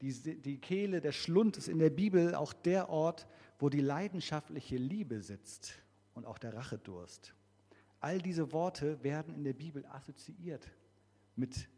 Die, 0.01 0.41
die 0.41 0.57
Kehle, 0.57 0.99
der 0.99 1.11
Schlund 1.11 1.57
ist 1.57 1.67
in 1.67 1.79
der 1.79 1.91
Bibel 1.91 2.33
auch 2.33 2.53
der 2.53 2.89
Ort, 2.89 3.27
wo 3.59 3.69
die 3.69 3.81
leidenschaftliche 3.81 4.77
Liebe 4.77 5.21
sitzt 5.21 5.73
und 6.15 6.25
auch 6.25 6.39
der 6.39 6.55
Rachedurst. 6.55 7.33
All 7.99 8.19
diese 8.19 8.51
Worte 8.51 9.03
werden 9.03 9.35
in 9.35 9.43
der 9.43 9.53
Bibel 9.53 9.85
assoziiert 9.85 10.67
mit 11.35 11.69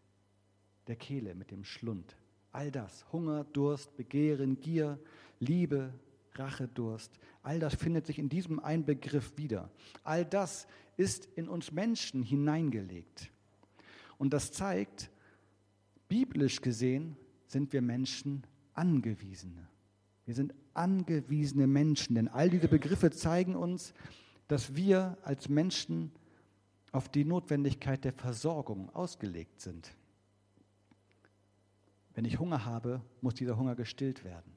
der 0.88 0.96
Kehle, 0.96 1.36
mit 1.36 1.52
dem 1.52 1.66
Schlund. 1.66 2.16
All 2.54 2.72
das, 2.72 3.06
Hunger, 3.12 3.44
Durst, 3.44 3.96
Begehren, 3.98 4.60
Gier, 4.62 4.98
Liebe, 5.40 5.94
Rachedurst, 6.36 7.20
all 7.42 7.60
das 7.60 7.76
findet 7.76 8.06
sich 8.06 8.20
in 8.20 8.30
diesem 8.30 8.60
einen 8.60 8.86
Begriff 8.86 9.38
wieder. 9.38 9.70
All 10.04 10.24
das 10.26 10.68
ist 10.96 11.26
in 11.36 11.50
uns 11.50 11.72
Menschen 11.72 12.24
hineingelegt. 12.24 13.30
Und 14.18 14.34
das 14.34 14.52
zeigt, 14.52 15.12
biblisch 16.08 16.62
gesehen, 16.62 17.18
sind 17.48 17.74
wir 17.74 17.82
Menschen 17.82 18.44
angewiesene. 18.74 19.68
Wir 20.26 20.34
sind 20.34 20.54
angewiesene 20.74 21.68
Menschen, 21.68 22.16
denn 22.16 22.28
all 22.28 22.50
diese 22.50 22.68
Begriffe 22.68 23.12
zeigen 23.12 23.56
uns, 23.56 23.94
dass 24.48 24.76
wir 24.76 25.18
als 25.24 25.50
Menschen 25.50 26.12
auf 26.92 27.10
die 27.10 27.26
Notwendigkeit 27.26 28.04
der 28.04 28.14
Versorgung 28.14 28.90
ausgelegt 28.96 29.62
sind. 29.62 29.96
Wenn 32.14 32.26
ich 32.26 32.40
Hunger 32.40 32.66
habe, 32.66 33.02
muss 33.22 33.34
dieser 33.34 33.58
Hunger 33.58 33.76
gestillt 33.76 34.24
werden. 34.24 34.54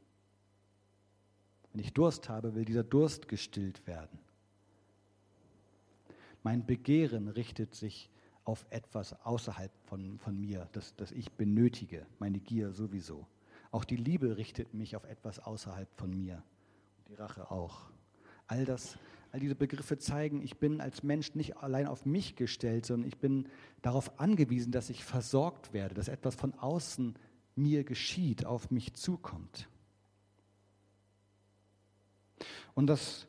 Wenn 1.73 1.81
ich 1.81 1.93
Durst 1.93 2.29
habe, 2.29 2.55
will 2.55 2.65
dieser 2.65 2.85
Durst 2.85 3.29
gestillt 3.29 3.87
werden. 3.87 4.19
Mein 6.43 6.65
Begehren 6.65 7.29
richtet 7.29 7.75
sich 7.75 8.11
auf 8.47 8.65
etwas 8.71 9.13
außerhalb 9.25 9.73
von, 9.87 10.19
von 10.21 10.41
mir, 10.41 10.69
das, 10.73 10.95
das 10.97 11.11
ich 11.11 11.33
benötige, 11.33 12.07
meine 12.21 12.39
Gier 12.39 12.73
sowieso. 12.73 13.27
Auch 13.73 13.85
die 13.85 13.97
Liebe 13.97 14.37
richtet 14.37 14.73
mich 14.73 14.95
auf 14.95 15.05
etwas 15.05 15.41
außerhalb 15.41 15.89
von 15.97 16.17
mir. 16.17 16.43
Und 16.99 17.09
die 17.09 17.15
Rache 17.15 17.51
auch. 17.51 17.91
All 18.47 18.65
das, 18.65 18.99
all 19.33 19.41
diese 19.41 19.57
Begriffe 19.57 19.99
zeigen, 19.99 20.41
ich 20.43 20.59
bin 20.59 20.81
als 20.81 21.03
Mensch 21.03 21.35
nicht 21.35 21.57
allein 21.57 21.89
auf 21.89 22.07
mich 22.07 22.37
gestellt, 22.37 22.87
sondern 22.87 23.09
ich 23.09 23.19
bin 23.19 23.49
darauf 23.83 24.21
angewiesen, 24.21 24.71
dass 24.71 24.91
ich 24.91 25.05
versorgt 25.05 25.73
werde, 25.73 25.97
dass 25.97 26.07
etwas 26.07 26.37
von 26.37 26.55
außen 26.55 27.17
mir 27.57 27.83
geschieht, 27.83 28.47
auf 28.47 28.71
mich 28.71 28.95
zukommt. 28.95 29.69
Und 32.75 32.87
das 32.87 33.27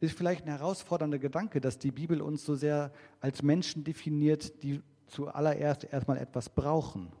ist 0.00 0.16
vielleicht 0.16 0.46
ein 0.46 0.48
herausfordernder 0.48 1.18
Gedanke, 1.18 1.60
dass 1.60 1.78
die 1.78 1.90
Bibel 1.90 2.22
uns 2.22 2.44
so 2.44 2.54
sehr 2.54 2.92
als 3.20 3.42
Menschen 3.42 3.84
definiert, 3.84 4.62
die 4.62 4.82
zuallererst 5.06 5.84
erstmal 5.84 6.16
etwas 6.16 6.48
brauchen, 6.48 7.12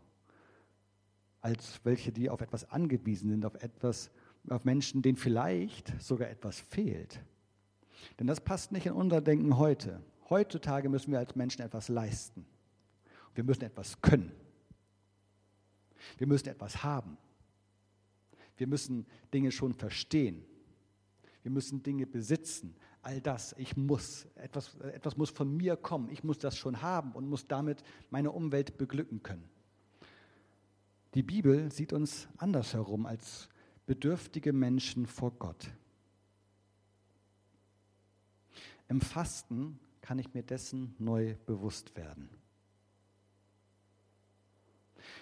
als 1.42 1.80
welche, 1.84 2.10
die 2.10 2.30
auf 2.30 2.40
etwas 2.40 2.70
angewiesen 2.70 3.30
sind, 3.30 3.44
auf 3.44 3.54
etwas, 3.62 4.10
auf 4.48 4.64
Menschen, 4.64 5.02
denen 5.02 5.16
vielleicht 5.16 6.00
sogar 6.00 6.30
etwas 6.30 6.60
fehlt. 6.60 7.20
Denn 8.18 8.26
das 8.26 8.40
passt 8.40 8.72
nicht 8.72 8.86
in 8.86 8.92
unser 8.92 9.20
Denken 9.20 9.58
heute. 9.58 10.00
Heutzutage 10.30 10.88
müssen 10.88 11.12
wir 11.12 11.18
als 11.18 11.36
Menschen 11.36 11.62
etwas 11.62 11.88
leisten. 11.88 12.46
Wir 13.34 13.44
müssen 13.44 13.64
etwas 13.64 14.00
können. 14.00 14.32
Wir 16.16 16.26
müssen 16.26 16.48
etwas 16.48 16.82
haben. 16.82 17.18
Wir 18.56 18.66
müssen 18.66 19.06
Dinge 19.34 19.52
schon 19.52 19.74
verstehen. 19.74 20.44
Wir 21.42 21.50
müssen 21.50 21.82
Dinge 21.82 22.06
besitzen. 22.06 22.74
All 23.02 23.20
das, 23.20 23.54
ich 23.56 23.76
muss, 23.76 24.26
etwas, 24.34 24.74
etwas 24.80 25.16
muss 25.16 25.30
von 25.30 25.56
mir 25.56 25.76
kommen. 25.76 26.10
Ich 26.10 26.22
muss 26.22 26.38
das 26.38 26.56
schon 26.56 26.82
haben 26.82 27.12
und 27.12 27.28
muss 27.28 27.46
damit 27.46 27.82
meine 28.10 28.30
Umwelt 28.30 28.76
beglücken 28.76 29.22
können. 29.22 29.48
Die 31.14 31.22
Bibel 31.22 31.72
sieht 31.72 31.92
uns 31.92 32.28
andersherum 32.36 33.06
als 33.06 33.48
bedürftige 33.86 34.52
Menschen 34.52 35.06
vor 35.06 35.32
Gott. 35.32 35.70
Im 38.88 39.00
Fasten 39.00 39.80
kann 40.00 40.18
ich 40.18 40.34
mir 40.34 40.42
dessen 40.42 40.94
neu 40.98 41.36
bewusst 41.46 41.96
werden. 41.96 42.28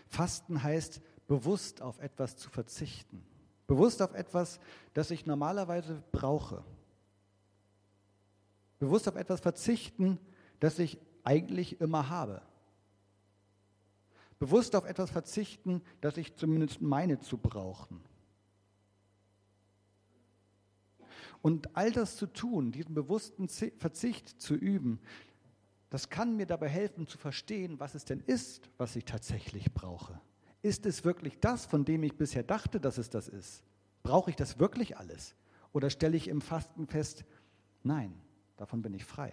Fasten 0.06 0.62
heißt, 0.62 1.00
bewusst 1.26 1.82
auf 1.82 1.98
etwas 2.00 2.36
zu 2.36 2.50
verzichten. 2.50 3.22
Bewusst 3.68 4.00
auf 4.02 4.14
etwas, 4.14 4.58
das 4.94 5.12
ich 5.12 5.26
normalerweise 5.26 6.02
brauche. 6.10 6.64
Bewusst 8.78 9.06
auf 9.08 9.14
etwas 9.14 9.40
verzichten, 9.40 10.18
das 10.58 10.78
ich 10.78 10.98
eigentlich 11.22 11.80
immer 11.80 12.08
habe. 12.08 12.42
Bewusst 14.38 14.74
auf 14.74 14.86
etwas 14.86 15.10
verzichten, 15.10 15.82
das 16.00 16.16
ich 16.16 16.34
zumindest 16.34 16.80
meine 16.80 17.20
zu 17.20 17.36
brauchen. 17.36 18.00
Und 21.42 21.76
all 21.76 21.92
das 21.92 22.16
zu 22.16 22.26
tun, 22.26 22.72
diesen 22.72 22.94
bewussten 22.94 23.48
Verzicht 23.48 24.40
zu 24.40 24.54
üben, 24.54 24.98
das 25.90 26.08
kann 26.08 26.36
mir 26.36 26.46
dabei 26.46 26.68
helfen 26.68 27.06
zu 27.06 27.18
verstehen, 27.18 27.78
was 27.80 27.94
es 27.94 28.06
denn 28.06 28.20
ist, 28.20 28.70
was 28.78 28.96
ich 28.96 29.04
tatsächlich 29.04 29.72
brauche. 29.74 30.20
Ist 30.62 30.86
es 30.86 31.04
wirklich 31.04 31.38
das, 31.40 31.66
von 31.66 31.84
dem 31.84 32.02
ich 32.02 32.16
bisher 32.16 32.42
dachte, 32.42 32.80
dass 32.80 32.98
es 32.98 33.10
das 33.10 33.28
ist? 33.28 33.62
Brauche 34.02 34.30
ich 34.30 34.36
das 34.36 34.58
wirklich 34.58 34.96
alles? 34.96 35.34
Oder 35.72 35.90
stelle 35.90 36.16
ich 36.16 36.28
im 36.28 36.40
Fasten 36.40 36.86
fest, 36.86 37.24
nein, 37.82 38.14
davon 38.56 38.82
bin 38.82 38.94
ich 38.94 39.04
frei. 39.04 39.32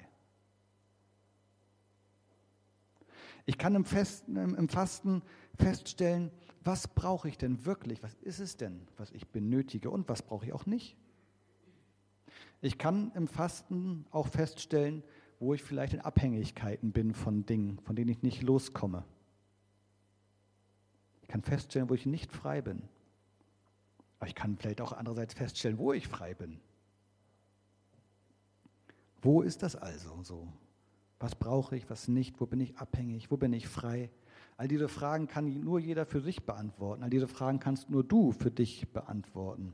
Ich 3.46 3.58
kann 3.58 3.76
im, 3.76 3.86
Festen, 3.86 4.36
im 4.36 4.70
Fasten 4.70 5.22
feststellen, 5.58 6.32
was 6.64 6.88
brauche 6.88 7.30
ich 7.30 7.38
denn 7.38 7.66
wirklich? 7.66 8.02
Was 8.02 8.16
ist 8.16 8.40
es 8.40 8.58
denn, 8.58 8.88
was 8.98 9.12
ich 9.12 9.28
benötige 9.28 9.92
und 9.92 10.10
was 10.10 10.24
brauche 10.24 10.46
ich 10.46 10.54
auch 10.54 10.66
nicht? 10.66 10.98
Ich 12.62 12.80
kann 12.80 13.12
im 13.14 13.28
Fasten 13.28 14.06
auch 14.10 14.28
feststellen, 14.28 15.04
wo 15.40 15.54
ich 15.54 15.64
vielleicht 15.64 15.94
in 15.94 16.02
Abhängigkeiten 16.02 16.92
bin 16.92 17.14
von 17.14 17.46
Dingen, 17.46 17.80
von 17.80 17.96
denen 17.96 18.10
ich 18.10 18.24
nicht 18.24 18.42
loskomme. 18.42 19.06
Ich 21.26 21.30
kann 21.30 21.42
feststellen, 21.42 21.90
wo 21.90 21.96
ich 21.96 22.06
nicht 22.06 22.32
frei 22.32 22.62
bin. 22.62 22.84
Aber 24.20 24.28
ich 24.28 24.36
kann 24.36 24.58
vielleicht 24.58 24.80
auch 24.80 24.94
andererseits 24.94 25.34
feststellen, 25.34 25.80
wo 25.80 25.92
ich 25.92 26.08
frei 26.08 26.36
bin. 26.36 26.60
Wo 29.24 29.42
ist 29.42 29.64
das 29.64 29.76
also 29.76 30.22
so? 30.22 30.48
Was 31.20 31.34
brauche 31.34 31.76
ich, 31.76 31.90
was 31.90 32.08
nicht? 32.08 32.40
Wo 32.40 32.46
bin 32.46 32.60
ich 32.60 32.78
abhängig? 32.78 33.32
Wo 33.32 33.38
bin 33.38 33.54
ich 33.54 33.68
frei? 33.68 34.12
All 34.56 34.68
diese 34.68 34.88
Fragen 34.88 35.28
kann 35.28 35.62
nur 35.62 35.80
jeder 35.80 36.06
für 36.06 36.22
sich 36.22 36.46
beantworten. 36.46 37.02
All 37.02 37.10
diese 37.10 37.28
Fragen 37.28 37.60
kannst 37.60 37.90
nur 37.90 38.04
du 38.04 38.32
für 38.32 38.52
dich 38.52 38.94
beantworten. 38.94 39.74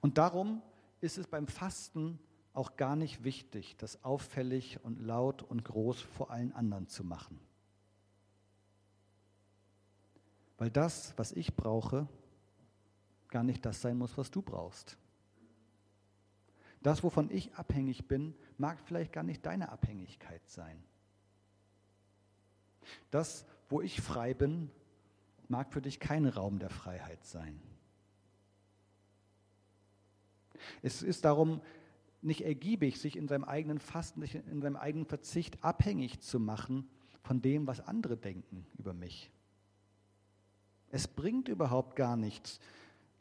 Und 0.00 0.16
darum 0.16 0.62
ist 1.00 1.18
es 1.18 1.26
beim 1.26 1.48
Fasten 1.48 2.20
auch 2.52 2.76
gar 2.76 2.94
nicht 2.94 3.24
wichtig, 3.24 3.74
das 3.78 4.04
auffällig 4.04 4.78
und 4.84 5.00
laut 5.00 5.42
und 5.42 5.64
groß 5.64 6.00
vor 6.00 6.30
allen 6.30 6.52
anderen 6.52 6.86
zu 6.86 7.02
machen. 7.02 7.40
Weil 10.64 10.70
das, 10.70 11.12
was 11.18 11.30
ich 11.32 11.54
brauche, 11.54 12.08
gar 13.28 13.44
nicht 13.44 13.66
das 13.66 13.82
sein 13.82 13.98
muss, 13.98 14.16
was 14.16 14.30
du 14.30 14.40
brauchst. 14.40 14.96
Das, 16.80 17.02
wovon 17.02 17.30
ich 17.30 17.52
abhängig 17.52 18.08
bin, 18.08 18.34
mag 18.56 18.80
vielleicht 18.80 19.12
gar 19.12 19.24
nicht 19.24 19.44
deine 19.44 19.68
Abhängigkeit 19.68 20.40
sein. 20.48 20.82
Das, 23.10 23.44
wo 23.68 23.82
ich 23.82 24.00
frei 24.00 24.32
bin, 24.32 24.70
mag 25.48 25.70
für 25.70 25.82
dich 25.82 26.00
kein 26.00 26.24
Raum 26.24 26.58
der 26.58 26.70
Freiheit 26.70 27.22
sein. 27.26 27.60
Es 30.80 31.02
ist 31.02 31.26
darum 31.26 31.60
nicht 32.22 32.40
ergiebig, 32.40 32.98
sich 32.98 33.16
in 33.16 33.28
seinem 33.28 33.44
eigenen 33.44 33.80
Fasten, 33.80 34.22
in 34.22 34.62
seinem 34.62 34.76
eigenen 34.76 35.04
Verzicht 35.04 35.62
abhängig 35.62 36.20
zu 36.20 36.40
machen 36.40 36.88
von 37.22 37.42
dem, 37.42 37.66
was 37.66 37.80
andere 37.80 38.16
denken 38.16 38.66
über 38.78 38.94
mich. 38.94 39.30
Es 40.94 41.08
bringt 41.08 41.48
überhaupt 41.48 41.96
gar 41.96 42.16
nichts, 42.16 42.60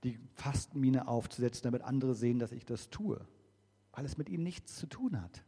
die 0.04 0.20
Fastenmine 0.36 1.08
aufzusetzen, 1.08 1.64
damit 1.64 1.82
andere 1.82 2.14
sehen, 2.14 2.38
dass 2.38 2.52
ich 2.52 2.66
das 2.66 2.92
tue, 2.92 3.20
weil 3.94 4.06
es 4.06 4.16
mit 4.16 4.30
ihnen 4.30 4.44
nichts 4.44 4.76
zu 4.76 4.86
tun 4.86 5.20
hat. 5.20 5.44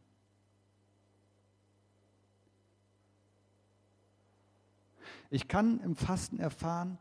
Ich 5.30 5.46
kann 5.46 5.78
im 5.78 5.94
Fasten 5.94 6.40
erfahren, 6.40 6.98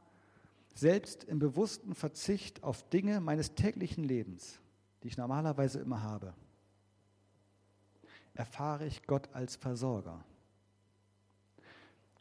selbst 0.75 1.23
im 1.23 1.39
bewussten 1.39 1.95
Verzicht 1.95 2.61
auf 2.61 2.87
Dinge 2.89 3.19
meines 3.19 3.55
täglichen 3.55 4.03
Lebens, 4.03 4.59
die 5.01 5.07
ich 5.07 5.17
normalerweise 5.17 5.79
immer 5.79 6.03
habe, 6.03 6.35
erfahre 8.35 8.85
ich 8.85 9.07
Gott 9.07 9.27
als 9.33 9.55
Versorger. 9.55 10.23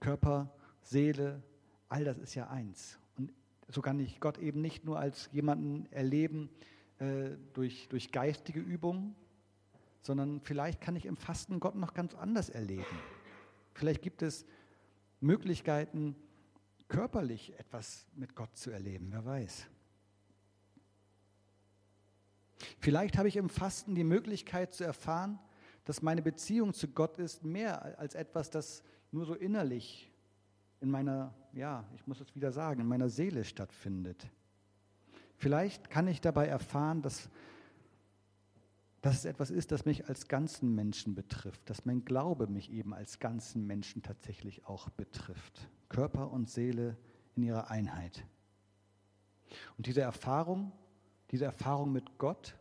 Körper, 0.00 0.50
Seele, 0.80 1.42
all 1.94 2.02
das 2.02 2.18
ist 2.18 2.34
ja 2.34 2.48
eins. 2.48 2.98
Und 3.16 3.32
so 3.68 3.80
kann 3.80 4.00
ich 4.00 4.18
Gott 4.18 4.38
eben 4.38 4.60
nicht 4.60 4.84
nur 4.84 4.98
als 4.98 5.28
jemanden 5.30 5.86
erleben 5.92 6.50
äh, 6.98 7.36
durch, 7.52 7.88
durch 7.88 8.10
geistige 8.10 8.58
Übungen, 8.58 9.14
sondern 10.00 10.40
vielleicht 10.40 10.80
kann 10.80 10.96
ich 10.96 11.06
im 11.06 11.16
Fasten 11.16 11.60
Gott 11.60 11.76
noch 11.76 11.94
ganz 11.94 12.14
anders 12.14 12.48
erleben. 12.48 12.84
Vielleicht 13.74 14.02
gibt 14.02 14.22
es 14.22 14.44
Möglichkeiten, 15.20 16.16
körperlich 16.88 17.56
etwas 17.60 18.06
mit 18.16 18.34
Gott 18.34 18.56
zu 18.56 18.72
erleben, 18.72 19.08
wer 19.12 19.24
weiß. 19.24 19.66
Vielleicht 22.80 23.16
habe 23.18 23.28
ich 23.28 23.36
im 23.36 23.48
Fasten 23.48 23.94
die 23.94 24.02
Möglichkeit 24.02 24.74
zu 24.74 24.82
erfahren, 24.82 25.38
dass 25.84 26.02
meine 26.02 26.22
Beziehung 26.22 26.74
zu 26.74 26.88
Gott 26.88 27.18
ist 27.18 27.44
mehr 27.44 28.00
als 28.00 28.16
etwas, 28.16 28.50
das 28.50 28.82
nur 29.12 29.26
so 29.26 29.34
innerlich 29.34 30.10
in 30.84 30.90
meiner, 30.90 31.34
ja, 31.54 31.88
ich 31.94 32.06
muss 32.06 32.20
es 32.20 32.36
wieder 32.36 32.52
sagen, 32.52 32.82
in 32.82 32.86
meiner 32.86 33.08
Seele 33.08 33.44
stattfindet. 33.44 34.28
Vielleicht 35.34 35.88
kann 35.88 36.06
ich 36.06 36.20
dabei 36.20 36.46
erfahren, 36.46 37.00
dass, 37.00 37.30
dass 39.00 39.16
es 39.16 39.24
etwas 39.24 39.50
ist, 39.50 39.72
das 39.72 39.86
mich 39.86 40.06
als 40.10 40.28
ganzen 40.28 40.74
Menschen 40.74 41.14
betrifft, 41.14 41.70
dass 41.70 41.86
mein 41.86 42.04
Glaube 42.04 42.48
mich 42.48 42.70
eben 42.70 42.92
als 42.92 43.18
ganzen 43.18 43.66
Menschen 43.66 44.02
tatsächlich 44.02 44.66
auch 44.66 44.90
betrifft. 44.90 45.70
Körper 45.88 46.30
und 46.30 46.50
Seele 46.50 46.98
in 47.34 47.44
ihrer 47.44 47.70
Einheit. 47.70 48.26
Und 49.78 49.86
diese 49.86 50.02
Erfahrung, 50.02 50.70
diese 51.30 51.46
Erfahrung 51.46 51.92
mit 51.92 52.18
Gott, 52.18 52.58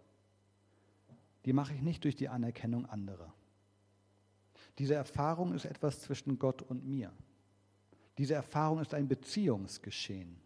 die 1.44 1.52
mache 1.52 1.74
ich 1.74 1.82
nicht 1.82 2.06
durch 2.06 2.16
die 2.16 2.30
Anerkennung 2.30 2.86
anderer. 2.86 3.34
Diese 4.78 4.96
Erfahrung 4.96 5.54
ist 5.54 5.66
etwas 5.66 6.00
zwischen 6.00 6.40
Gott 6.40 6.62
und 6.62 6.86
mir. 6.86 7.12
Diese 8.18 8.34
Erfahrung 8.34 8.80
ist 8.80 8.94
ein 8.94 9.08
Beziehungsgeschehen. 9.08 10.38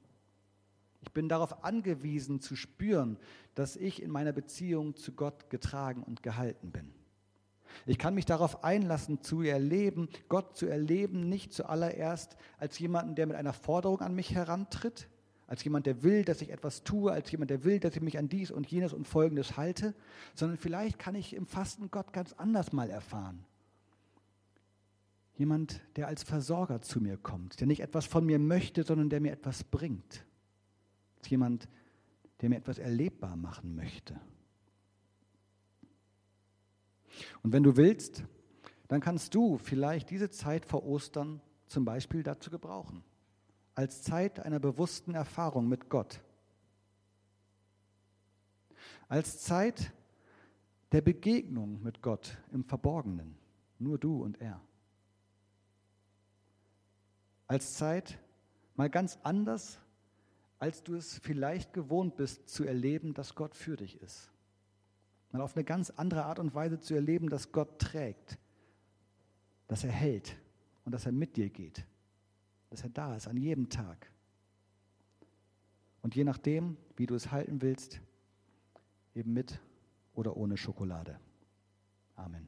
Ich 1.01 1.11
bin 1.11 1.29
darauf 1.29 1.63
angewiesen 1.63 2.41
zu 2.41 2.55
spüren, 2.55 3.17
dass 3.55 3.75
ich 3.75 4.01
in 4.01 4.11
meiner 4.11 4.33
Beziehung 4.33 4.95
zu 4.95 5.13
Gott 5.13 5.49
getragen 5.49 6.03
und 6.03 6.23
gehalten 6.23 6.71
bin. 6.71 6.93
Ich 7.85 7.97
kann 7.97 8.15
mich 8.15 8.25
darauf 8.25 8.63
einlassen, 8.63 9.21
zu 9.21 9.41
erleben, 9.41 10.09
Gott 10.29 10.57
zu 10.57 10.65
erleben, 10.65 11.29
nicht 11.29 11.53
zuallererst 11.53 12.37
als 12.57 12.79
jemanden, 12.79 13.15
der 13.15 13.27
mit 13.27 13.35
einer 13.35 13.53
Forderung 13.53 14.01
an 14.01 14.15
mich 14.15 14.33
herantritt, 14.33 15.09
als 15.47 15.63
jemand, 15.63 15.85
der 15.85 16.03
will, 16.03 16.25
dass 16.25 16.41
ich 16.41 16.49
etwas 16.51 16.83
tue, 16.83 17.11
als 17.11 17.31
jemand, 17.31 17.51
der 17.51 17.63
will, 17.63 17.79
dass 17.79 17.95
ich 17.95 18.01
mich 18.01 18.17
an 18.17 18.27
dies 18.27 18.51
und 18.51 18.67
jenes 18.67 18.93
und 18.93 19.07
folgendes 19.07 19.55
halte, 19.55 19.93
sondern 20.33 20.57
vielleicht 20.57 20.99
kann 20.99 21.15
ich 21.15 21.33
im 21.33 21.45
Fasten 21.45 21.89
Gott 21.89 22.11
ganz 22.11 22.33
anders 22.33 22.73
mal 22.73 22.89
erfahren. 22.89 23.45
Jemand, 25.37 25.81
der 25.95 26.07
als 26.07 26.23
Versorger 26.23 26.81
zu 26.81 26.99
mir 26.99 27.17
kommt, 27.17 27.59
der 27.59 27.67
nicht 27.67 27.81
etwas 27.81 28.05
von 28.05 28.25
mir 28.25 28.39
möchte, 28.39 28.83
sondern 28.83 29.09
der 29.09 29.21
mir 29.21 29.31
etwas 29.31 29.63
bringt. 29.63 30.25
Jemand, 31.27 31.67
der 32.41 32.49
mir 32.49 32.57
etwas 32.57 32.79
erlebbar 32.79 33.35
machen 33.35 33.75
möchte. 33.75 34.19
Und 37.43 37.53
wenn 37.53 37.63
du 37.63 37.77
willst, 37.77 38.23
dann 38.87 39.01
kannst 39.01 39.35
du 39.35 39.57
vielleicht 39.57 40.09
diese 40.09 40.29
Zeit 40.29 40.65
vor 40.65 40.85
Ostern 40.85 41.41
zum 41.67 41.85
Beispiel 41.85 42.23
dazu 42.23 42.49
gebrauchen 42.49 43.03
als 43.77 44.01
Zeit 44.01 44.39
einer 44.39 44.59
bewussten 44.59 45.13
Erfahrung 45.13 45.67
mit 45.67 45.87
Gott. 45.87 46.19
Als 49.07 49.43
Zeit 49.43 49.93
der 50.91 51.01
Begegnung 51.01 51.83
mit 51.83 52.01
Gott 52.01 52.39
im 52.51 52.63
Verborgenen, 52.63 53.37
nur 53.77 53.99
du 53.99 54.23
und 54.23 54.41
er. 54.41 54.59
Als 57.47 57.75
Zeit 57.75 58.19
mal 58.75 58.89
ganz 58.89 59.17
anders, 59.23 59.79
als 60.59 60.83
du 60.83 60.95
es 60.95 61.19
vielleicht 61.19 61.73
gewohnt 61.73 62.17
bist 62.17 62.49
zu 62.49 62.63
erleben, 62.63 63.13
dass 63.13 63.35
Gott 63.35 63.55
für 63.55 63.77
dich 63.77 64.01
ist. 64.01 64.31
Mal 65.31 65.41
auf 65.41 65.55
eine 65.55 65.63
ganz 65.63 65.89
andere 65.91 66.25
Art 66.25 66.39
und 66.39 66.55
Weise 66.55 66.79
zu 66.79 66.93
erleben, 66.93 67.29
dass 67.29 67.51
Gott 67.51 67.79
trägt, 67.79 68.37
dass 69.67 69.83
er 69.83 69.91
hält 69.91 70.35
und 70.85 70.91
dass 70.93 71.05
er 71.05 71.11
mit 71.11 71.37
dir 71.37 71.49
geht 71.49 71.85
dass 72.69 72.83
er 72.83 72.89
da 72.89 73.15
ist 73.15 73.27
an 73.27 73.37
jedem 73.37 73.69
Tag. 73.69 74.11
Und 76.01 76.15
je 76.15 76.23
nachdem, 76.23 76.77
wie 76.95 77.05
du 77.05 77.15
es 77.15 77.31
halten 77.31 77.61
willst, 77.61 78.01
eben 79.15 79.33
mit 79.33 79.59
oder 80.13 80.37
ohne 80.37 80.57
Schokolade. 80.57 81.19
Amen. 82.15 82.47